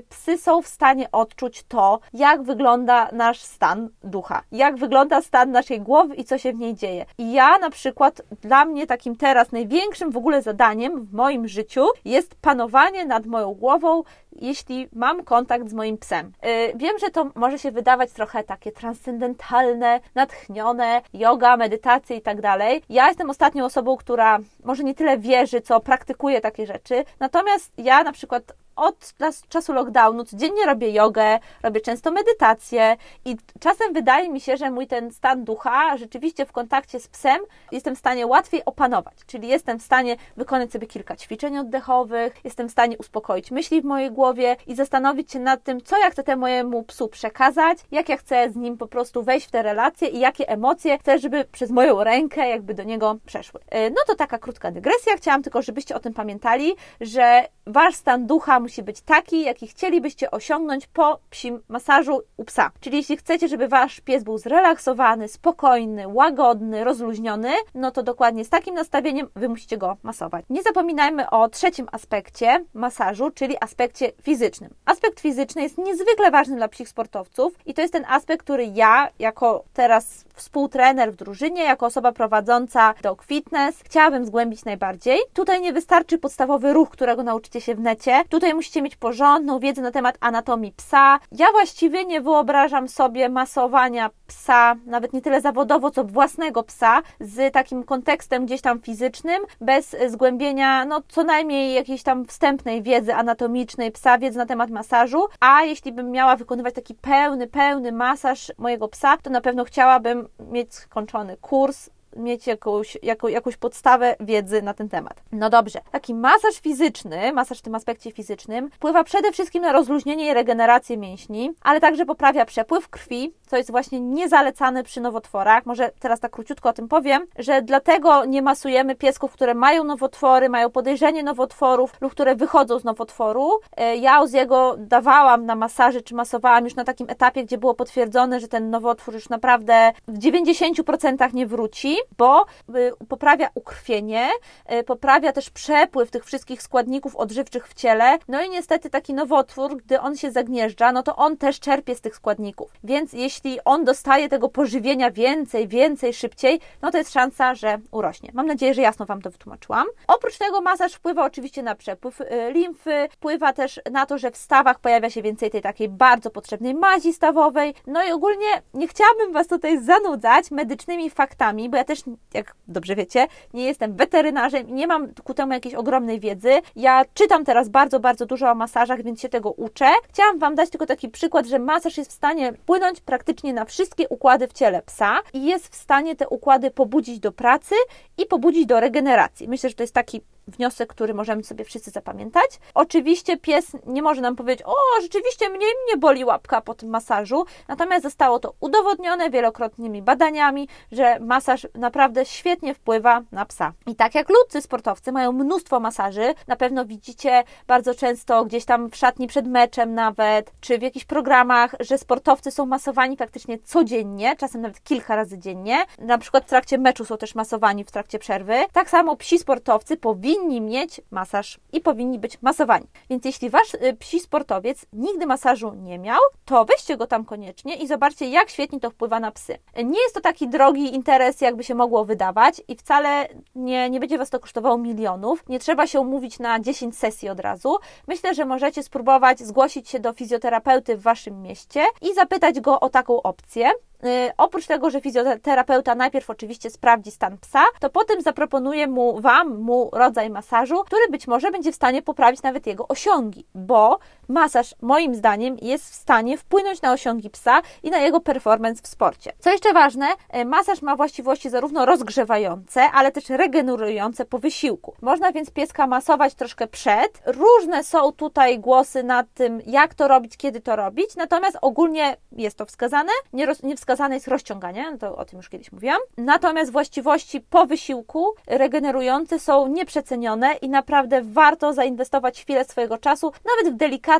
psy 0.09 0.37
są 0.37 0.61
w 0.61 0.67
stanie 0.67 1.11
odczuć 1.11 1.63
to, 1.63 1.99
jak 2.13 2.43
wygląda 2.43 3.09
nasz 3.11 3.39
stan 3.41 3.89
ducha, 4.03 4.43
jak 4.51 4.75
wygląda 4.75 5.21
stan 5.21 5.51
naszej 5.51 5.81
głowy 5.81 6.15
i 6.15 6.23
co 6.23 6.37
się 6.37 6.53
w 6.53 6.59
niej 6.59 6.75
dzieje. 6.75 7.05
I 7.17 7.31
ja 7.31 7.57
na 7.57 7.69
przykład, 7.69 8.21
dla 8.41 8.65
mnie 8.65 8.87
takim 8.87 9.15
teraz 9.15 9.51
największym 9.51 10.11
w 10.11 10.17
ogóle 10.17 10.41
zadaniem 10.41 11.05
w 11.05 11.13
moim 11.13 11.47
życiu 11.47 11.85
jest 12.05 12.35
panowanie 12.35 13.05
nad 13.05 13.25
moją 13.25 13.53
głową, 13.53 14.03
jeśli 14.31 14.89
mam 14.93 15.23
kontakt 15.23 15.69
z 15.69 15.73
moim 15.73 15.97
psem. 15.97 16.31
Yy, 16.43 16.49
wiem, 16.75 16.99
że 16.99 17.09
to 17.09 17.29
może 17.35 17.59
się 17.59 17.71
wydawać 17.71 18.11
trochę 18.11 18.43
takie 18.43 18.71
transcendentalne, 18.71 19.99
natchnione, 20.15 21.01
yoga, 21.13 21.57
medytacje 21.57 22.17
i 22.17 22.21
tak 22.21 22.41
dalej. 22.41 22.81
Ja 22.89 23.07
jestem 23.07 23.29
ostatnią 23.29 23.65
osobą, 23.65 23.97
która 23.97 24.39
może 24.63 24.83
nie 24.83 24.95
tyle 24.95 25.17
wierzy, 25.17 25.61
co 25.61 25.79
praktykuje 25.79 26.41
takie 26.41 26.65
rzeczy. 26.65 27.03
Natomiast 27.19 27.71
ja 27.77 28.03
na 28.03 28.11
przykład 28.11 28.43
od 28.81 29.13
czasu 29.49 29.73
lockdownu 29.73 30.23
codziennie 30.23 30.65
robię 30.65 30.91
jogę, 30.91 31.39
robię 31.63 31.81
często 31.81 32.11
medytację 32.11 32.97
i 33.25 33.37
czasem 33.59 33.93
wydaje 33.93 34.29
mi 34.29 34.41
się, 34.41 34.57
że 34.57 34.71
mój 34.71 34.87
ten 34.87 35.11
stan 35.11 35.43
ducha 35.43 35.97
rzeczywiście 35.97 36.45
w 36.45 36.51
kontakcie 36.51 36.99
z 36.99 37.07
psem 37.07 37.39
jestem 37.71 37.95
w 37.95 37.99
stanie 37.99 38.27
łatwiej 38.27 38.65
opanować, 38.65 39.15
czyli 39.27 39.47
jestem 39.47 39.79
w 39.79 39.83
stanie 39.83 40.15
wykonać 40.37 40.71
sobie 40.71 40.87
kilka 40.87 41.15
ćwiczeń 41.15 41.57
oddechowych, 41.57 42.33
jestem 42.43 42.69
w 42.69 42.71
stanie 42.71 42.97
uspokoić 42.97 43.51
myśli 43.51 43.81
w 43.81 43.85
mojej 43.85 44.11
głowie 44.11 44.55
i 44.67 44.75
zastanowić 44.75 45.31
się 45.31 45.39
nad 45.39 45.63
tym, 45.63 45.81
co 45.81 45.97
ja 45.97 46.09
chcę 46.09 46.23
temu 46.23 46.41
mojemu 46.41 46.83
psu 46.83 47.07
przekazać, 47.07 47.77
jak 47.91 48.09
ja 48.09 48.17
chcę 48.17 48.51
z 48.51 48.55
nim 48.55 48.77
po 48.77 48.87
prostu 48.87 49.23
wejść 49.23 49.47
w 49.47 49.51
te 49.51 49.61
relacje 49.61 50.07
i 50.07 50.19
jakie 50.19 50.49
emocje 50.49 50.97
chcę, 50.97 51.19
żeby 51.19 51.45
przez 51.51 51.71
moją 51.71 52.03
rękę 52.03 52.49
jakby 52.49 52.73
do 52.73 52.83
niego 52.83 53.17
przeszły. 53.25 53.59
E, 53.69 53.89
no 53.89 53.95
to 54.07 54.15
taka 54.15 54.37
krótka 54.37 54.71
dygresja, 54.71 55.15
chciałam 55.17 55.43
tylko, 55.43 55.61
żebyście 55.61 55.95
o 55.95 55.99
tym 55.99 56.13
pamiętali, 56.13 56.73
że 57.01 57.45
wasz 57.67 57.95
stan 57.95 58.27
ducha 58.27 58.59
musi 58.59 58.70
być 58.79 59.01
taki, 59.01 59.43
jaki 59.43 59.67
chcielibyście 59.67 60.31
osiągnąć 60.31 60.87
po 60.87 61.19
psim 61.29 61.59
masażu 61.67 62.21
u 62.37 62.43
psa. 62.43 62.71
Czyli 62.79 62.97
jeśli 62.97 63.17
chcecie, 63.17 63.47
żeby 63.47 63.67
wasz 63.67 63.99
pies 63.99 64.23
był 64.23 64.37
zrelaksowany, 64.37 65.27
spokojny, 65.27 66.07
łagodny, 66.07 66.83
rozluźniony, 66.83 67.51
no 67.75 67.91
to 67.91 68.03
dokładnie 68.03 68.45
z 68.45 68.49
takim 68.49 68.75
nastawieniem 68.75 69.27
wy 69.35 69.49
musicie 69.49 69.77
go 69.77 69.97
masować. 70.03 70.45
Nie 70.49 70.63
zapominajmy 70.63 71.29
o 71.29 71.49
trzecim 71.49 71.87
aspekcie 71.91 72.65
masażu, 72.73 73.31
czyli 73.31 73.55
aspekcie 73.61 74.11
fizycznym. 74.21 74.73
Aspekt 74.85 75.19
fizyczny 75.19 75.61
jest 75.61 75.77
niezwykle 75.77 76.31
ważny 76.31 76.55
dla 76.55 76.67
psich 76.67 76.89
sportowców 76.89 77.53
i 77.65 77.73
to 77.73 77.81
jest 77.81 77.93
ten 77.93 78.05
aspekt, 78.09 78.43
który 78.43 78.65
ja, 78.65 79.09
jako 79.19 79.63
teraz 79.73 80.25
współtrener 80.33 81.13
w 81.13 81.15
drużynie, 81.15 81.63
jako 81.63 81.85
osoba 81.85 82.11
prowadząca 82.11 82.93
dog 83.01 83.23
fitness, 83.23 83.75
chciałabym 83.83 84.25
zgłębić 84.25 84.65
najbardziej. 84.65 85.19
Tutaj 85.33 85.61
nie 85.61 85.73
wystarczy 85.73 86.17
podstawowy 86.17 86.73
ruch, 86.73 86.89
którego 86.89 87.23
nauczycie 87.23 87.61
się 87.61 87.75
w 87.75 87.79
necie. 87.79 88.21
Tutaj 88.29 88.50
musicie 88.55 88.81
mieć 88.81 88.95
porządną 88.95 89.59
wiedzę 89.59 89.81
na 89.81 89.91
temat 89.91 90.17
anatomii 90.19 90.71
psa. 90.71 91.19
Ja 91.31 91.51
właściwie 91.51 92.05
nie 92.05 92.21
wyobrażam 92.21 92.87
sobie 92.87 93.29
masowania 93.29 94.09
psa, 94.27 94.75
nawet 94.85 95.13
nie 95.13 95.21
tyle 95.21 95.41
zawodowo, 95.41 95.91
co 95.91 96.03
własnego 96.03 96.63
psa, 96.63 97.01
z 97.19 97.53
takim 97.53 97.83
kontekstem 97.83 98.45
gdzieś 98.45 98.61
tam 98.61 98.81
fizycznym, 98.81 99.41
bez 99.61 99.95
zgłębienia, 100.07 100.85
no 100.85 101.01
co 101.07 101.23
najmniej 101.23 101.73
jakiejś 101.73 102.03
tam 102.03 102.25
wstępnej 102.25 102.83
wiedzy 102.83 103.13
anatomicznej 103.13 103.91
psa, 103.91 104.17
wiedzy 104.17 104.37
na 104.37 104.45
temat 104.45 104.69
masażu, 104.69 105.27
a 105.39 105.63
jeśli 105.63 105.91
bym 105.91 106.11
miała 106.11 106.35
wykonywać 106.35 106.75
taki 106.75 106.95
pełny, 106.95 107.47
pełny 107.47 107.91
masaż 107.91 108.51
mojego 108.57 108.87
psa, 108.87 109.17
to 109.17 109.29
na 109.29 109.41
pewno 109.41 109.63
chciałabym 109.63 110.27
mieć 110.39 110.73
skończony 110.73 111.37
kurs 111.37 111.89
mieć 112.15 112.47
jakąś, 112.47 112.97
jaką, 113.03 113.27
jakąś 113.27 113.57
podstawę 113.57 114.15
wiedzy 114.19 114.61
na 114.61 114.73
ten 114.73 114.89
temat. 114.89 115.23
No 115.31 115.49
dobrze, 115.49 115.79
taki 115.91 116.13
masaż 116.13 116.59
fizyczny, 116.61 117.33
masaż 117.33 117.59
w 117.59 117.61
tym 117.61 117.75
aspekcie 117.75 118.11
fizycznym, 118.11 118.69
wpływa 118.71 119.03
przede 119.03 119.31
wszystkim 119.31 119.61
na 119.61 119.71
rozluźnienie 119.71 120.31
i 120.31 120.33
regenerację 120.33 120.97
mięśni, 120.97 121.51
ale 121.61 121.79
także 121.79 122.05
poprawia 122.05 122.45
przepływ 122.45 122.89
krwi, 122.89 123.33
co 123.47 123.57
jest 123.57 123.71
właśnie 123.71 123.99
niezalecane 123.99 124.83
przy 124.83 125.01
nowotworach. 125.01 125.65
Może 125.65 125.91
teraz 125.99 126.19
tak 126.19 126.31
króciutko 126.31 126.69
o 126.69 126.73
tym 126.73 126.87
powiem, 126.87 127.25
że 127.39 127.61
dlatego 127.61 128.25
nie 128.25 128.41
masujemy 128.41 128.95
piesków, 128.95 129.33
które 129.33 129.53
mają 129.53 129.83
nowotwory, 129.83 130.49
mają 130.49 130.69
podejrzenie 130.69 131.23
nowotworów 131.23 132.01
lub 132.01 132.11
które 132.11 132.35
wychodzą 132.35 132.79
z 132.79 132.83
nowotworu. 132.83 133.59
E, 133.77 133.97
ja 133.97 134.27
z 134.27 134.33
jego 134.33 134.75
dawałam 134.77 135.45
na 135.45 135.55
masaży, 135.55 136.01
czy 136.01 136.15
masowałam 136.15 136.63
już 136.63 136.75
na 136.75 136.83
takim 136.83 137.09
etapie, 137.09 137.43
gdzie 137.43 137.57
było 137.57 137.73
potwierdzone, 137.73 138.39
że 138.39 138.47
ten 138.47 138.69
nowotwór 138.69 139.13
już 139.13 139.29
naprawdę 139.29 139.91
w 140.07 140.19
90% 140.19 141.33
nie 141.33 141.47
wróci 141.47 141.95
bo 142.17 142.45
y, 142.75 142.91
poprawia 143.09 143.49
ukrwienie, 143.55 144.29
y, 144.71 144.83
poprawia 144.83 145.33
też 145.33 145.49
przepływ 145.49 146.11
tych 146.11 146.25
wszystkich 146.25 146.61
składników 146.61 147.15
odżywczych 147.15 147.67
w 147.67 147.73
ciele. 147.73 148.17
No 148.27 148.41
i 148.41 148.49
niestety 148.49 148.89
taki 148.89 149.13
nowotwór, 149.13 149.77
gdy 149.77 149.99
on 149.99 150.17
się 150.17 150.31
zagnieżdża, 150.31 150.91
no 150.91 151.03
to 151.03 151.15
on 151.15 151.37
też 151.37 151.59
czerpie 151.59 151.95
z 151.95 152.01
tych 152.01 152.15
składników. 152.15 152.71
Więc 152.83 153.13
jeśli 153.13 153.59
on 153.65 153.85
dostaje 153.85 154.29
tego 154.29 154.49
pożywienia 154.49 155.11
więcej, 155.11 155.67
więcej, 155.67 156.13
szybciej, 156.13 156.59
no 156.81 156.91
to 156.91 156.97
jest 156.97 157.13
szansa, 157.13 157.55
że 157.55 157.77
urośnie. 157.91 158.31
Mam 158.33 158.47
nadzieję, 158.47 158.73
że 158.73 158.81
jasno 158.81 159.05
Wam 159.05 159.21
to 159.21 159.31
wytłumaczyłam. 159.31 159.87
Oprócz 160.07 160.37
tego 160.37 160.61
masaż 160.61 160.93
wpływa 160.93 161.25
oczywiście 161.25 161.63
na 161.63 161.75
przepływ 161.75 162.21
y, 162.21 162.25
limfy, 162.51 163.07
wpływa 163.11 163.53
też 163.53 163.79
na 163.91 164.05
to, 164.05 164.17
że 164.17 164.31
w 164.31 164.37
stawach 164.37 164.79
pojawia 164.79 165.09
się 165.09 165.21
więcej 165.21 165.49
tej 165.49 165.61
takiej 165.61 165.89
bardzo 165.89 166.29
potrzebnej 166.29 166.73
mazi 166.73 167.13
stawowej. 167.13 167.73
No 167.87 168.03
i 168.03 168.11
ogólnie 168.11 168.47
nie 168.73 168.87
chciałabym 168.87 169.33
Was 169.33 169.47
tutaj 169.47 169.83
zanudzać 169.83 170.51
medycznymi 170.51 171.09
faktami, 171.09 171.69
bo 171.69 171.77
ja 171.77 171.83
też, 171.91 172.03
jak 172.33 172.55
dobrze 172.67 172.95
wiecie, 172.95 173.27
nie 173.53 173.63
jestem 173.63 173.95
weterynarzem 173.95 174.69
i 174.69 174.73
nie 174.73 174.87
mam 174.87 175.13
ku 175.23 175.33
temu 175.33 175.53
jakiejś 175.53 175.75
ogromnej 175.75 176.19
wiedzy. 176.19 176.49
Ja 176.75 177.05
czytam 177.13 177.45
teraz 177.45 177.69
bardzo, 177.69 177.99
bardzo 177.99 178.25
dużo 178.25 178.51
o 178.51 178.55
masażach, 178.55 179.03
więc 179.03 179.21
się 179.21 179.29
tego 179.29 179.51
uczę. 179.51 179.85
Chciałam 180.09 180.39
Wam 180.39 180.55
dać 180.55 180.69
tylko 180.69 180.85
taki 180.85 181.09
przykład, 181.09 181.45
że 181.45 181.59
masaż 181.59 181.97
jest 181.97 182.11
w 182.11 182.13
stanie 182.13 182.53
wpłynąć 182.53 183.01
praktycznie 183.01 183.53
na 183.53 183.65
wszystkie 183.65 184.09
układy 184.09 184.47
w 184.47 184.53
ciele 184.53 184.81
psa 184.81 185.19
i 185.33 185.45
jest 185.45 185.67
w 185.67 185.75
stanie 185.75 186.15
te 186.15 186.27
układy 186.27 186.71
pobudzić 186.71 187.19
do 187.19 187.31
pracy 187.31 187.75
i 188.17 188.25
pobudzić 188.25 188.65
do 188.65 188.79
regeneracji. 188.79 189.47
Myślę, 189.47 189.69
że 189.69 189.75
to 189.75 189.83
jest 189.83 189.93
taki 189.93 190.21
wniosek, 190.47 190.89
który 190.89 191.13
możemy 191.13 191.43
sobie 191.43 191.65
wszyscy 191.65 191.91
zapamiętać. 191.91 192.59
Oczywiście 192.73 193.37
pies 193.37 193.71
nie 193.85 194.01
może 194.01 194.21
nam 194.21 194.35
powiedzieć, 194.35 194.65
o, 194.65 194.75
rzeczywiście 195.01 195.49
mniej 195.49 195.71
mnie 195.85 195.97
boli 195.97 196.25
łapka 196.25 196.61
po 196.61 196.73
tym 196.73 196.89
masażu, 196.89 197.45
natomiast 197.67 198.03
zostało 198.03 198.39
to 198.39 198.53
udowodnione 198.59 199.29
wielokrotnymi 199.29 200.01
badaniami, 200.01 200.67
że 200.91 201.19
masaż 201.19 201.67
naprawdę 201.75 202.25
świetnie 202.25 202.73
wpływa 202.73 203.21
na 203.31 203.45
psa. 203.45 203.73
I 203.87 203.95
tak 203.95 204.15
jak 204.15 204.29
ludcy 204.29 204.61
sportowcy 204.61 205.11
mają 205.11 205.31
mnóstwo 205.31 205.79
masaży, 205.79 206.33
na 206.47 206.55
pewno 206.55 206.85
widzicie 206.85 207.43
bardzo 207.67 207.95
często 207.95 208.45
gdzieś 208.45 208.65
tam 208.65 208.89
w 208.89 208.95
szatni 208.95 209.27
przed 209.27 209.47
meczem 209.47 209.93
nawet, 209.93 210.51
czy 210.61 210.77
w 210.77 210.81
jakichś 210.81 211.05
programach, 211.05 211.75
że 211.79 211.97
sportowcy 211.97 212.51
są 212.51 212.65
masowani 212.65 213.17
praktycznie 213.17 213.59
codziennie, 213.59 214.35
czasem 214.35 214.61
nawet 214.61 214.83
kilka 214.83 215.15
razy 215.15 215.37
dziennie. 215.37 215.85
Na 215.99 216.17
przykład 216.17 216.45
w 216.45 216.49
trakcie 216.49 216.77
meczu 216.77 217.05
są 217.05 217.17
też 217.17 217.35
masowani 217.35 217.83
w 217.83 217.91
trakcie 217.91 218.19
przerwy. 218.19 218.55
Tak 218.73 218.89
samo 218.89 219.15
psi 219.15 219.39
sportowcy 219.39 219.97
powinni 219.97 220.40
powinni 220.41 220.61
mieć 220.61 221.01
masaż 221.11 221.59
i 221.73 221.81
powinni 221.81 222.19
być 222.19 222.41
masowani. 222.41 222.87
Więc 223.09 223.25
jeśli 223.25 223.49
wasz 223.49 223.73
y, 223.73 223.97
psi 223.99 224.19
sportowiec 224.19 224.85
nigdy 224.93 225.25
masażu 225.25 225.73
nie 225.73 225.99
miał, 225.99 226.19
to 226.45 226.65
weźcie 226.65 226.97
go 226.97 227.07
tam 227.07 227.25
koniecznie 227.25 227.75
i 227.75 227.87
zobaczcie, 227.87 228.29
jak 228.29 228.49
świetnie 228.49 228.79
to 228.79 228.89
wpływa 228.89 229.19
na 229.19 229.31
psy. 229.31 229.57
Nie 229.83 230.01
jest 230.01 230.15
to 230.15 230.21
taki 230.21 230.47
drogi 230.47 230.95
interes, 230.95 231.41
jakby 231.41 231.63
się 231.63 231.75
mogło 231.75 232.05
wydawać 232.05 232.61
i 232.67 232.75
wcale 232.75 233.27
nie, 233.55 233.89
nie 233.89 233.99
będzie 233.99 234.17
was 234.17 234.29
to 234.29 234.39
kosztowało 234.39 234.77
milionów. 234.77 235.49
Nie 235.49 235.59
trzeba 235.59 235.87
się 235.87 235.99
umówić 235.99 236.39
na 236.39 236.59
10 236.59 236.97
sesji 236.97 237.29
od 237.29 237.39
razu. 237.39 237.75
Myślę, 238.07 238.35
że 238.35 238.45
możecie 238.45 238.83
spróbować 238.83 239.39
zgłosić 239.39 239.89
się 239.89 239.99
do 239.99 240.13
fizjoterapeuty 240.13 240.97
w 240.97 241.01
waszym 241.01 241.41
mieście 241.41 241.83
i 242.01 242.13
zapytać 242.13 242.59
go 242.59 242.79
o 242.79 242.89
taką 242.89 243.21
opcję. 243.21 243.71
Y, 244.05 244.31
oprócz 244.37 244.67
tego, 244.67 244.89
że 244.89 245.01
fizjoterapeuta 245.01 245.95
najpierw 245.95 246.29
oczywiście 246.29 246.69
sprawdzi 246.69 247.11
stan 247.11 247.37
psa, 247.37 247.63
to 247.79 247.89
potem 247.89 248.21
zaproponuje 248.21 248.87
mu, 248.87 249.21
Wam, 249.21 249.57
mu 249.57 249.89
rodzaj 249.93 250.29
masażu, 250.29 250.83
który 250.83 251.01
być 251.11 251.27
może 251.27 251.51
będzie 251.51 251.71
w 251.71 251.75
stanie 251.75 252.01
poprawić 252.01 252.43
nawet 252.43 252.67
jego 252.67 252.87
osiągi, 252.87 253.45
bo 253.55 253.99
masaż 254.31 254.75
moim 254.81 255.15
zdaniem 255.15 255.57
jest 255.61 255.91
w 255.91 255.95
stanie 255.95 256.37
wpłynąć 256.37 256.81
na 256.81 256.91
osiągi 256.91 257.29
psa 257.29 257.61
i 257.83 257.89
na 257.89 257.97
jego 257.97 258.19
performance 258.19 258.81
w 258.83 258.87
sporcie. 258.87 259.33
Co 259.39 259.51
jeszcze 259.51 259.73
ważne, 259.73 260.07
y, 260.35 260.45
masaż 260.45 260.81
ma 260.81 260.95
właściwości 260.95 261.49
zarówno 261.49 261.85
rozgrzewające, 261.85 262.81
ale 262.81 263.11
też 263.11 263.29
regenerujące 263.29 264.25
po 264.25 264.39
wysiłku. 264.39 264.93
Można 265.01 265.31
więc 265.31 265.51
pieska 265.51 265.87
masować 265.87 266.33
troszkę 266.33 266.67
przed. 266.67 267.21
Różne 267.25 267.83
są 267.83 268.11
tutaj 268.11 268.59
głosy 268.59 269.03
nad 269.03 269.33
tym, 269.33 269.61
jak 269.65 269.93
to 269.93 270.07
robić, 270.07 270.37
kiedy 270.37 270.61
to 270.61 270.75
robić, 270.75 271.15
natomiast 271.15 271.57
ogólnie 271.61 272.17
jest 272.31 272.57
to 272.57 272.65
wskazane, 272.65 273.11
nie, 273.33 273.45
roz, 273.45 273.63
nie 273.63 273.75
wskazane 273.75 274.15
jest 274.15 274.27
rozciąganie, 274.27 274.91
no 274.91 274.97
to 274.97 275.15
o 275.15 275.25
tym 275.25 275.37
już 275.37 275.49
kiedyś 275.49 275.71
mówiłam. 275.71 275.99
Natomiast 276.17 276.71
właściwości 276.71 277.41
po 277.41 277.65
wysiłku 277.65 278.33
regenerujące 278.47 279.39
są 279.39 279.67
nieprzecenione 279.67 280.53
i 280.53 280.69
naprawdę 280.69 281.21
warto 281.23 281.73
zainwestować 281.73 282.41
chwilę 282.41 282.65
swojego 282.65 282.97
czasu, 282.97 283.31
nawet 283.45 283.73
w 283.73 283.77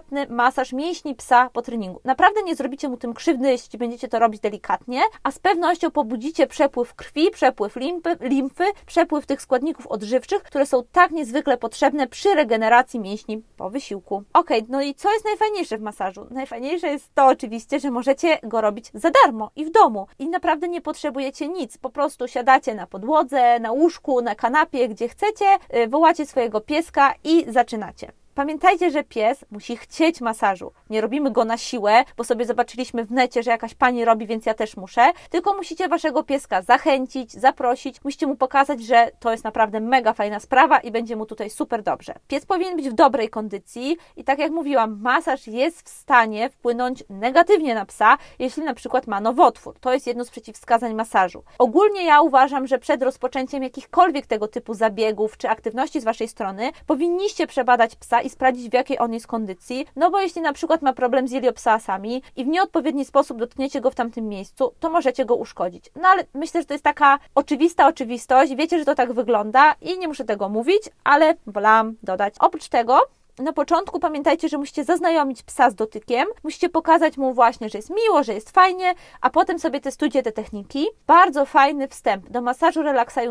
delikatny 0.09 0.35
masaż 0.35 0.73
mięśni 0.73 1.15
psa 1.15 1.49
po 1.53 1.61
treningu. 1.61 2.01
Naprawdę 2.03 2.43
nie 2.43 2.55
zrobicie 2.55 2.89
mu 2.89 2.97
tym 2.97 3.13
krzywdy, 3.13 3.51
jeśli 3.51 3.79
będziecie 3.79 4.07
to 4.07 4.19
robić 4.19 4.41
delikatnie, 4.41 5.01
a 5.23 5.31
z 5.31 5.39
pewnością 5.39 5.91
pobudzicie 5.91 6.47
przepływ 6.47 6.95
krwi, 6.95 7.31
przepływ 7.31 7.75
limfy, 7.75 8.17
limfy 8.21 8.63
przepływ 8.85 9.25
tych 9.25 9.41
składników 9.41 9.87
odżywczych, 9.87 10.43
które 10.43 10.65
są 10.65 10.83
tak 10.91 11.11
niezwykle 11.11 11.57
potrzebne 11.57 12.07
przy 12.07 12.35
regeneracji 12.35 12.99
mięśni 12.99 13.43
po 13.57 13.69
wysiłku. 13.69 14.23
Ok, 14.33 14.49
no 14.69 14.81
i 14.81 14.95
co 14.95 15.13
jest 15.13 15.25
najfajniejsze 15.25 15.77
w 15.77 15.81
masażu? 15.81 16.27
Najfajniejsze 16.31 16.87
jest 16.87 17.15
to 17.15 17.25
oczywiście, 17.27 17.79
że 17.79 17.91
możecie 17.91 18.39
go 18.43 18.61
robić 18.61 18.91
za 18.93 19.11
darmo 19.11 19.51
i 19.55 19.65
w 19.65 19.71
domu. 19.71 20.07
I 20.19 20.29
naprawdę 20.29 20.67
nie 20.67 20.81
potrzebujecie 20.81 21.47
nic. 21.47 21.77
Po 21.77 21.89
prostu 21.89 22.27
siadacie 22.27 22.75
na 22.75 22.87
podłodze, 22.87 23.59
na 23.59 23.71
łóżku, 23.71 24.21
na 24.21 24.35
kanapie, 24.35 24.87
gdzie 24.87 25.07
chcecie, 25.09 25.45
y, 25.75 25.87
wołacie 25.87 26.25
swojego 26.25 26.61
pieska 26.61 27.13
i 27.23 27.45
zaczynacie. 27.51 28.20
Pamiętajcie, 28.35 28.91
że 28.91 29.03
pies 29.03 29.45
musi 29.51 29.77
chcieć 29.77 30.21
masażu. 30.21 30.71
Nie 30.89 31.01
robimy 31.01 31.31
go 31.31 31.45
na 31.45 31.57
siłę, 31.57 32.03
bo 32.17 32.23
sobie 32.23 32.45
zobaczyliśmy 32.45 33.05
w 33.05 33.11
necie, 33.11 33.43
że 33.43 33.51
jakaś 33.51 33.73
pani 33.73 34.05
robi, 34.05 34.27
więc 34.27 34.45
ja 34.45 34.53
też 34.53 34.77
muszę. 34.77 35.11
Tylko 35.29 35.53
musicie 35.53 35.87
waszego 35.87 36.23
pieska 36.23 36.61
zachęcić, 36.61 37.31
zaprosić, 37.31 38.03
musicie 38.03 38.27
mu 38.27 38.35
pokazać, 38.35 38.83
że 38.83 39.11
to 39.19 39.31
jest 39.31 39.43
naprawdę 39.43 39.79
mega 39.79 40.13
fajna 40.13 40.39
sprawa 40.39 40.79
i 40.79 40.91
będzie 40.91 41.15
mu 41.15 41.25
tutaj 41.25 41.49
super 41.49 41.83
dobrze. 41.83 42.13
Pies 42.27 42.45
powinien 42.45 42.75
być 42.75 42.89
w 42.89 42.93
dobrej 42.93 43.29
kondycji 43.29 43.97
i 44.17 44.23
tak 44.23 44.39
jak 44.39 44.51
mówiłam, 44.51 45.01
masaż 45.01 45.47
jest 45.47 45.81
w 45.81 45.89
stanie 45.89 46.49
wpłynąć 46.49 47.03
negatywnie 47.09 47.75
na 47.75 47.85
psa, 47.85 48.17
jeśli 48.39 48.63
na 48.63 48.73
przykład 48.73 49.07
ma 49.07 49.21
nowotwór. 49.21 49.79
To 49.79 49.93
jest 49.93 50.07
jedno 50.07 50.25
z 50.25 50.29
przeciwwskazań 50.29 50.93
masażu. 50.93 51.43
Ogólnie 51.57 52.05
ja 52.05 52.21
uważam, 52.21 52.67
że 52.67 52.79
przed 52.79 53.03
rozpoczęciem 53.03 53.63
jakichkolwiek 53.63 54.25
tego 54.25 54.47
typu 54.47 54.73
zabiegów 54.73 55.37
czy 55.37 55.49
aktywności 55.49 56.01
z 56.01 56.03
waszej 56.03 56.27
strony 56.27 56.71
powinniście 56.87 57.47
przebadać 57.47 57.95
psa 57.95 58.20
i 58.21 58.29
sprawdzić, 58.29 58.69
w 58.69 58.73
jakiej 58.73 58.99
on 58.99 59.13
jest 59.13 59.27
kondycji. 59.27 59.87
No 59.95 60.11
bo 60.11 60.19
jeśli 60.19 60.41
na 60.41 60.53
przykład 60.53 60.81
ma 60.81 60.93
problem 60.93 61.27
z 61.27 61.31
iliopsasami 61.31 62.23
i 62.35 62.45
w 62.45 62.47
nieodpowiedni 62.47 63.05
sposób 63.05 63.39
dotkniecie 63.39 63.81
go 63.81 63.91
w 63.91 63.95
tamtym 63.95 64.29
miejscu, 64.29 64.73
to 64.79 64.89
możecie 64.89 65.25
go 65.25 65.35
uszkodzić. 65.35 65.89
No 65.95 66.09
ale 66.09 66.23
myślę, 66.33 66.61
że 66.61 66.67
to 66.67 66.73
jest 66.73 66.83
taka 66.83 67.19
oczywista 67.35 67.87
oczywistość. 67.87 68.55
Wiecie, 68.55 68.79
że 68.79 68.85
to 68.85 68.95
tak 68.95 69.13
wygląda 69.13 69.75
i 69.81 69.99
nie 69.99 70.07
muszę 70.07 70.25
tego 70.25 70.49
mówić, 70.49 70.83
ale 71.03 71.35
wolałam 71.47 71.95
dodać. 72.03 72.33
Oprócz 72.39 72.67
tego, 72.67 72.99
na 73.41 73.53
początku 73.53 73.99
pamiętajcie, 73.99 74.49
że 74.49 74.57
musicie 74.57 74.83
zaznajomić 74.83 75.43
psa 75.43 75.69
z 75.69 75.75
dotykiem, 75.75 76.27
musicie 76.43 76.69
pokazać 76.69 77.17
mu 77.17 77.33
właśnie, 77.33 77.69
że 77.69 77.77
jest 77.77 77.89
miło, 77.89 78.23
że 78.23 78.33
jest 78.33 78.51
fajnie, 78.51 78.93
a 79.21 79.29
potem 79.29 79.59
sobie 79.59 79.81
testujcie 79.81 80.23
te 80.23 80.31
techniki. 80.31 80.87
Bardzo 81.07 81.45
fajny 81.45 81.87
wstęp 81.87 82.29
do 82.29 82.41
masażu 82.41 82.81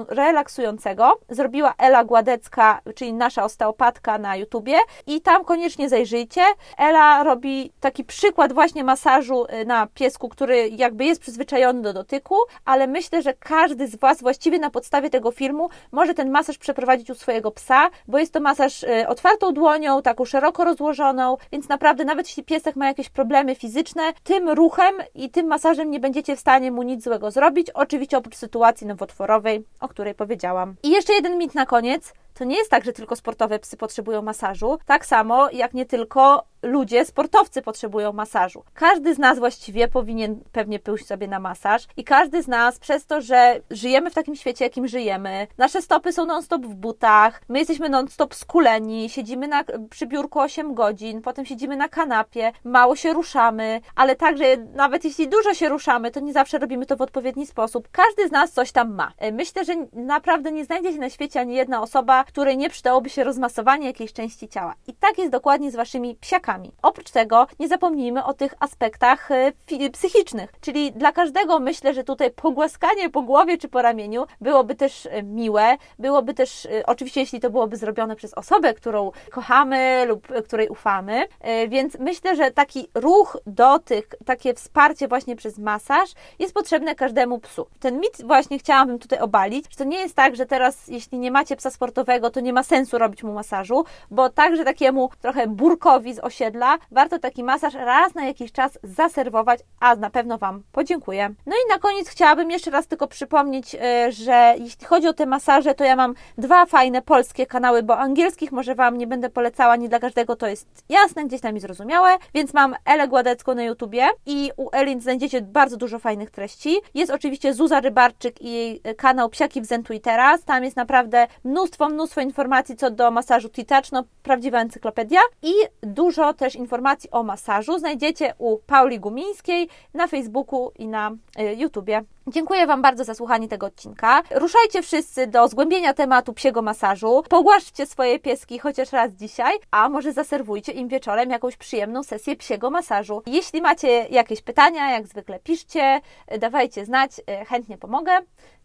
relaksującego 0.09 1.20
zrobiła 1.29 1.75
Ela 1.79 2.05
Gładecka, 2.05 2.81
czyli 2.94 3.12
nasza 3.12 3.44
osteopatka 3.44 4.18
na 4.18 4.37
YouTubie 4.37 4.79
i 5.07 5.20
tam 5.20 5.44
koniecznie 5.44 5.88
zajrzyjcie. 5.88 6.42
Ela 6.79 7.23
robi 7.23 7.73
taki 7.81 8.05
przykład 8.05 8.53
właśnie 8.53 8.85
masażu 8.85 9.44
y, 9.44 9.64
na 9.64 9.87
piesku, 9.87 10.29
który 10.29 10.68
jakby 10.68 11.05
jest 11.05 11.20
przyzwyczajony 11.20 11.83
do 11.83 11.92
dotyku, 11.92 12.37
ale 12.64 12.87
myślę, 12.87 13.23
że 13.23 13.35
każdy 13.35 13.87
z 13.87 13.96
Was 13.96 14.20
właściwie 14.20 14.59
na 14.59 14.70
podstawie 14.70 15.11
tego 15.11 15.31
filmu 15.31 15.68
może 15.92 16.14
ten 16.14 16.31
masaż 16.31 16.59
przeprowadzić 16.59 17.11
u 17.11 17.14
swojego 17.14 17.51
psa, 17.51 17.90
bo 18.09 18.18
jest 18.18 18.33
to 18.33 18.40
masaż 18.40 18.83
y, 18.83 19.09
otwartą 19.09 19.53
dłonią, 19.53 19.99
taką 20.02 20.24
szeroko 20.24 20.64
rozłożoną, 20.64 21.36
więc 21.52 21.68
naprawdę 21.68 22.04
nawet 22.04 22.26
jeśli 22.26 22.44
piesek 22.44 22.76
ma 22.76 22.86
jakieś 22.86 23.08
problemy 23.08 23.54
fizyczne, 23.54 24.02
tym 24.24 24.48
ruchem 24.48 24.94
i 25.14 25.30
tym 25.30 25.46
masażem 25.46 25.90
nie 25.90 26.00
będziecie 26.00 26.36
w 26.36 26.40
stanie 26.40 26.72
mu 26.72 26.82
nic 26.82 27.04
złego 27.04 27.30
zrobić, 27.30 27.70
oczywiście 27.70 28.18
oprócz 28.18 28.36
sytuacji 28.36 28.86
nowotworowej, 28.86 29.64
o 29.80 29.88
której 29.88 30.14
powiedziałam. 30.14 30.74
I 30.82 30.90
jeszcze 30.90 31.12
jeden 31.12 31.38
mit 31.38 31.54
na 31.54 31.66
koniec. 31.66 32.12
To 32.40 32.44
nie 32.44 32.57
jest 32.57 32.70
tak, 32.70 32.85
że 32.85 32.92
tylko 32.92 33.16
sportowe 33.16 33.59
psy 33.59 33.76
potrzebują 33.76 34.22
masażu, 34.22 34.79
tak 34.87 35.07
samo 35.07 35.50
jak 35.50 35.74
nie 35.74 35.87
tylko 35.87 36.44
ludzie, 36.62 37.05
sportowcy 37.05 37.62
potrzebują 37.62 38.12
masażu. 38.12 38.64
Każdy 38.74 39.14
z 39.14 39.18
nas 39.18 39.38
właściwie 39.38 39.88
powinien 39.88 40.40
pewnie 40.53 40.79
pójść 40.79 41.07
sobie 41.07 41.29
na 41.29 41.40
masaż 41.40 41.87
i 41.96 42.05
każdy 42.05 42.42
z 42.42 42.48
nas 42.48 42.79
przez 42.79 43.07
to, 43.07 43.20
że 43.20 43.61
żyjemy 43.70 44.11
w 44.11 44.14
takim 44.14 44.37
świecie, 44.37 44.64
jakim 44.64 44.88
żyjemy, 44.88 45.46
nasze 45.59 45.83
stopy 45.83 46.12
są 46.12 46.26
non-stop 46.26 46.66
w 46.66 46.74
butach, 46.74 47.42
my 47.48 47.59
jesteśmy 47.59 47.88
non-stop 47.88 48.35
skuleni, 48.35 49.11
siedzimy 49.11 49.48
na, 49.48 49.64
przy 49.90 50.07
biurku 50.07 50.40
8 50.40 50.74
godzin, 50.74 51.22
potem 51.22 51.46
siedzimy 51.46 51.76
na 51.76 51.88
kanapie, 51.88 52.53
mało 52.64 52.96
się 52.96 53.12
ruszamy, 53.12 53.81
ale 53.96 54.16
także 54.16 54.44
nawet 54.57 55.05
jeśli 55.05 55.29
dużo 55.29 55.55
się 55.55 55.68
ruszamy, 55.68 56.11
to 56.11 56.20
nie 56.20 56.33
zawsze 56.33 56.59
robimy 56.59 56.87
to 56.87 56.96
w 56.96 57.03
odpowiedni 57.03 57.46
sposób. 57.46 57.88
Każdy 57.92 58.29
z 58.29 58.33
nas 58.33 58.53
coś 58.53 58.72
tam 58.72 58.94
ma. 58.94 59.12
Myślę, 59.33 59.64
że 59.64 59.74
naprawdę 59.92 60.53
nie 60.53 60.64
znajdzie 60.64 60.92
się 60.92 60.98
na 60.98 61.11
świecie 61.11 61.40
ani 61.40 61.55
jedna 61.55 61.83
osoba, 61.83 62.24
której 62.30 62.56
nie 62.56 62.70
przydałoby 62.70 63.10
się 63.10 63.24
rozmasowanie 63.24 63.86
jakiejś 63.86 64.12
części 64.12 64.48
ciała. 64.48 64.74
I 64.86 64.94
tak 64.94 65.18
jest 65.18 65.30
dokładnie 65.30 65.70
z 65.70 65.76
waszymi 65.76 66.16
psiakami. 66.20 66.72
Oprócz 66.82 67.10
tego 67.10 67.46
nie 67.58 67.68
zapomnijmy 67.68 68.24
o 68.24 68.34
tych 68.34 68.54
aspektach 68.60 69.30
e, 69.30 69.52
psychicznych, 69.92 70.52
czyli 70.60 70.92
dla 70.92 71.12
każdego 71.12 71.58
myślę, 71.58 71.94
że 71.94 72.04
tutaj 72.04 72.30
pogłaskanie 72.30 73.10
po 73.10 73.22
głowie 73.22 73.58
czy 73.58 73.68
po 73.68 73.82
ramieniu 73.82 74.26
byłoby 74.40 74.74
też 74.74 75.06
e, 75.06 75.22
miłe, 75.22 75.76
byłoby 75.98 76.34
też, 76.34 76.68
oczywiście 76.86 77.20
jeśli 77.20 77.40
to 77.40 77.50
byłoby 77.50 77.76
zrobione 77.76 78.16
przez 78.16 78.34
osobę, 78.34 78.74
którą 78.74 79.12
kochamy 79.30 80.04
lub 80.08 80.28
której 80.44 80.68
ufamy, 80.68 81.28
więc 81.68 81.98
myślę, 81.98 82.36
że 82.36 82.50
taki 82.50 82.88
ruch, 82.94 83.36
dotyk, 83.46 84.16
takie 84.24 84.54
wsparcie 84.54 85.08
właśnie 85.08 85.36
przez 85.36 85.58
masaż 85.58 86.10
jest 86.38 86.54
potrzebne 86.54 86.94
każdemu 86.94 87.38
psu. 87.38 87.66
Ten 87.80 88.00
mit 88.00 88.22
właśnie 88.24 88.58
chciałabym 88.58 88.98
tutaj 88.98 89.18
obalić, 89.18 89.64
że 89.70 89.76
to 89.76 89.84
nie 89.84 89.98
jest 89.98 90.14
tak, 90.14 90.36
że 90.36 90.46
teraz 90.46 90.88
jeśli 90.88 91.18
nie 91.18 91.30
macie 91.30 91.56
psa 91.56 91.70
sportowego, 91.70 92.10
to 92.33 92.40
nie 92.40 92.53
ma 92.53 92.62
sensu 92.62 92.99
robić 92.99 93.23
mu 93.23 93.33
masażu, 93.33 93.85
bo 94.11 94.29
także 94.29 94.64
takiemu 94.64 95.11
trochę 95.20 95.46
burkowi 95.46 96.14
z 96.14 96.18
osiedla 96.18 96.79
warto 96.90 97.18
taki 97.18 97.44
masaż 97.44 97.75
raz 97.75 98.14
na 98.14 98.25
jakiś 98.25 98.53
czas 98.53 98.79
zaserwować, 98.83 99.61
a 99.81 99.96
na 99.96 100.11
pewno 100.11 100.38
Wam 100.38 100.62
podziękuję. 100.73 101.35
No 101.46 101.57
i 101.57 101.70
na 101.70 101.79
koniec 101.79 102.09
chciałabym 102.09 102.51
jeszcze 102.51 102.70
raz 102.70 102.87
tylko 102.87 103.09
przypomnieć, 103.09 103.75
e, 103.75 104.12
że 104.12 104.55
jeśli 104.59 104.87
chodzi 104.87 105.09
o 105.09 105.12
te 105.12 105.27
masaże, 105.27 105.75
to 105.75 105.85
ja 105.85 105.96
mam 105.96 106.14
dwa 106.38 106.66
fajne 106.66 107.03
polskie 107.03 107.46
kanały, 107.46 107.83
bo 107.83 107.99
angielskich 107.99 108.53
może 108.53 108.75
Wam 108.75 108.99
nie 108.99 109.07
będę 109.07 109.31
polecała, 109.31 109.77
nie 109.77 109.88
dla 109.88 109.99
każdego 109.99 110.37
to 110.37 110.46
jest 110.46 110.68
jasne, 110.88 111.25
gdzieś 111.25 111.40
tam 111.40 111.57
i 111.57 111.61
zrozumiałe, 111.61 112.11
więc 112.35 112.55
mam 112.55 112.75
Elę 112.85 113.09
Gładecką 113.09 113.55
na 113.55 113.62
YouTubie 113.62 114.09
i 114.27 114.51
u 114.57 114.68
Elin 114.73 115.01
znajdziecie 115.01 115.42
bardzo 115.42 115.77
dużo 115.77 115.99
fajnych 115.99 116.31
treści. 116.31 116.77
Jest 116.94 117.12
oczywiście 117.12 117.55
Zuza 117.55 117.81
Rybarczyk 117.81 118.42
i 118.42 118.53
jej 118.53 118.81
kanał 118.96 119.29
Psiaki 119.29 119.61
w 119.61 119.66
Zentu 119.66 119.92
i 119.92 120.01
Teraz. 120.01 120.44
Tam 120.44 120.64
jest 120.64 120.77
naprawdę 120.77 121.27
mnóstwo, 121.44 121.88
mnóstwo 121.88 121.99
informacji 122.22 122.76
co 122.76 122.90
do 122.90 123.10
masażu 123.10 123.48
T-Touch, 123.48 123.92
no 123.92 124.04
prawdziwa 124.22 124.60
encyklopedia 124.60 125.20
i 125.42 125.52
dużo 125.82 126.34
też 126.34 126.54
informacji 126.56 127.10
o 127.10 127.22
masażu 127.22 127.78
znajdziecie 127.78 128.34
u 128.38 128.58
Pauli 128.58 129.00
Gumińskiej 129.00 129.68
na 129.94 130.06
Facebooku 130.06 130.72
i 130.78 130.88
na 130.88 131.10
y, 131.40 131.54
YouTubie. 131.54 132.04
Dziękuję 132.26 132.66
Wam 132.66 132.82
bardzo 132.82 133.04
za 133.04 133.14
słuchanie 133.14 133.48
tego 133.48 133.66
odcinka. 133.66 134.22
Ruszajcie 134.30 134.82
wszyscy 134.82 135.26
do 135.26 135.48
zgłębienia 135.48 135.94
tematu 135.94 136.32
psiego 136.32 136.62
masażu. 136.62 137.22
Pogłaszczcie 137.28 137.86
swoje 137.86 138.18
pieski 138.18 138.58
chociaż 138.58 138.92
raz 138.92 139.12
dzisiaj, 139.12 139.54
a 139.70 139.88
może 139.88 140.12
zaserwujcie 140.12 140.72
im 140.72 140.88
wieczorem 140.88 141.30
jakąś 141.30 141.56
przyjemną 141.56 142.02
sesję 142.02 142.36
psiego 142.36 142.70
masażu. 142.70 143.22
Jeśli 143.26 143.62
macie 143.62 143.88
jakieś 144.10 144.42
pytania, 144.42 144.90
jak 144.90 145.06
zwykle 145.06 145.38
piszcie, 145.38 146.00
dawajcie 146.38 146.84
znać, 146.84 147.18
y, 147.18 147.44
chętnie 147.44 147.78
pomogę. 147.78 148.12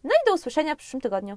No 0.04 0.10
i 0.10 0.26
do 0.26 0.34
usłyszenia 0.34 0.74
w 0.74 0.78
przyszłym 0.78 1.00
tygodniu. 1.00 1.34